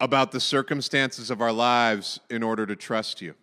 about 0.00 0.32
the 0.32 0.40
circumstances 0.40 1.30
of 1.30 1.40
our 1.40 1.52
lives 1.52 2.20
in 2.28 2.42
order 2.42 2.66
to 2.66 2.76
trust 2.76 3.22
you. 3.22 3.34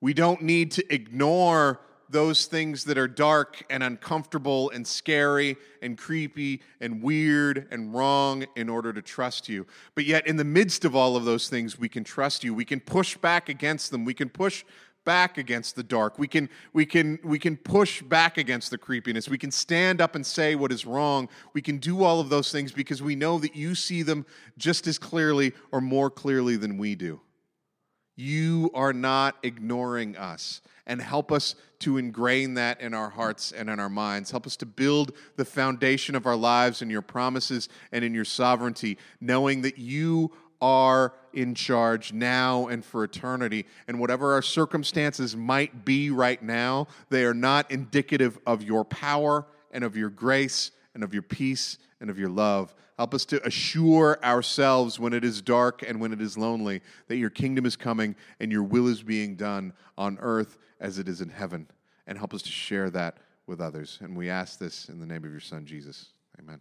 We 0.00 0.12
don't 0.12 0.42
need 0.42 0.72
to 0.72 0.94
ignore 0.94 1.80
those 2.08 2.46
things 2.46 2.84
that 2.84 2.98
are 2.98 3.08
dark 3.08 3.64
and 3.68 3.82
uncomfortable 3.82 4.70
and 4.70 4.86
scary 4.86 5.56
and 5.82 5.98
creepy 5.98 6.62
and 6.80 7.02
weird 7.02 7.66
and 7.70 7.92
wrong 7.92 8.46
in 8.54 8.68
order 8.68 8.92
to 8.92 9.02
trust 9.02 9.48
you. 9.48 9.66
But 9.94 10.04
yet, 10.04 10.26
in 10.26 10.36
the 10.36 10.44
midst 10.44 10.84
of 10.84 10.94
all 10.94 11.16
of 11.16 11.24
those 11.24 11.48
things, 11.48 11.78
we 11.78 11.88
can 11.88 12.04
trust 12.04 12.44
you. 12.44 12.54
We 12.54 12.64
can 12.64 12.80
push 12.80 13.16
back 13.16 13.48
against 13.48 13.90
them. 13.90 14.04
We 14.04 14.14
can 14.14 14.28
push 14.28 14.64
back 15.06 15.38
against 15.38 15.74
the 15.76 15.82
dark. 15.82 16.18
We 16.18 16.28
can, 16.28 16.50
we, 16.74 16.84
can, 16.84 17.18
we 17.24 17.38
can 17.38 17.56
push 17.56 18.02
back 18.02 18.36
against 18.36 18.70
the 18.70 18.76
creepiness. 18.76 19.30
We 19.30 19.38
can 19.38 19.50
stand 19.50 20.02
up 20.02 20.14
and 20.14 20.26
say 20.26 20.54
what 20.54 20.70
is 20.70 20.84
wrong. 20.84 21.30
We 21.54 21.62
can 21.62 21.78
do 21.78 22.04
all 22.04 22.20
of 22.20 22.28
those 22.28 22.52
things 22.52 22.72
because 22.72 23.02
we 23.02 23.16
know 23.16 23.38
that 23.38 23.56
you 23.56 23.74
see 23.74 24.02
them 24.02 24.26
just 24.58 24.86
as 24.86 24.98
clearly 24.98 25.54
or 25.72 25.80
more 25.80 26.10
clearly 26.10 26.56
than 26.56 26.76
we 26.76 26.94
do. 26.94 27.20
You 28.16 28.70
are 28.74 28.92
not 28.92 29.36
ignoring 29.42 30.16
us. 30.16 30.60
And 30.88 31.00
help 31.00 31.32
us 31.32 31.56
to 31.80 31.98
ingrain 31.98 32.54
that 32.54 32.80
in 32.80 32.94
our 32.94 33.10
hearts 33.10 33.50
and 33.52 33.68
in 33.68 33.80
our 33.80 33.88
minds. 33.88 34.30
Help 34.30 34.46
us 34.46 34.56
to 34.56 34.66
build 34.66 35.12
the 35.36 35.44
foundation 35.44 36.14
of 36.14 36.26
our 36.26 36.36
lives 36.36 36.80
in 36.80 36.90
your 36.90 37.02
promises 37.02 37.68
and 37.90 38.04
in 38.04 38.14
your 38.14 38.24
sovereignty, 38.24 38.96
knowing 39.20 39.62
that 39.62 39.78
you 39.78 40.30
are 40.60 41.14
in 41.32 41.54
charge 41.54 42.12
now 42.12 42.66
and 42.66 42.84
for 42.84 43.04
eternity. 43.04 43.66
And 43.88 44.00
whatever 44.00 44.32
our 44.32 44.42
circumstances 44.42 45.36
might 45.36 45.84
be 45.84 46.10
right 46.10 46.42
now, 46.42 46.88
they 47.10 47.24
are 47.24 47.34
not 47.34 47.70
indicative 47.70 48.38
of 48.46 48.62
your 48.62 48.84
power 48.84 49.46
and 49.70 49.84
of 49.84 49.96
your 49.96 50.10
grace 50.10 50.70
and 50.94 51.04
of 51.04 51.12
your 51.12 51.22
peace 51.22 51.78
and 52.00 52.10
of 52.10 52.18
your 52.18 52.30
love. 52.30 52.74
Help 52.96 53.12
us 53.12 53.26
to 53.26 53.46
assure 53.46 54.18
ourselves 54.24 54.98
when 54.98 55.12
it 55.12 55.22
is 55.22 55.42
dark 55.42 55.82
and 55.86 56.00
when 56.00 56.12
it 56.12 56.20
is 56.20 56.38
lonely 56.38 56.80
that 57.08 57.16
your 57.16 57.28
kingdom 57.28 57.66
is 57.66 57.76
coming 57.76 58.16
and 58.40 58.50
your 58.50 58.62
will 58.62 58.88
is 58.88 59.02
being 59.02 59.36
done 59.36 59.72
on 59.98 60.16
earth 60.20 60.58
as 60.80 60.98
it 60.98 61.06
is 61.06 61.20
in 61.20 61.28
heaven. 61.28 61.68
And 62.06 62.16
help 62.16 62.32
us 62.32 62.42
to 62.42 62.50
share 62.50 62.88
that 62.90 63.18
with 63.46 63.60
others. 63.60 63.98
And 64.00 64.16
we 64.16 64.30
ask 64.30 64.58
this 64.58 64.88
in 64.88 64.98
the 64.98 65.06
name 65.06 65.24
of 65.24 65.30
your 65.30 65.40
Son, 65.40 65.66
Jesus. 65.66 66.10
Amen. 66.38 66.60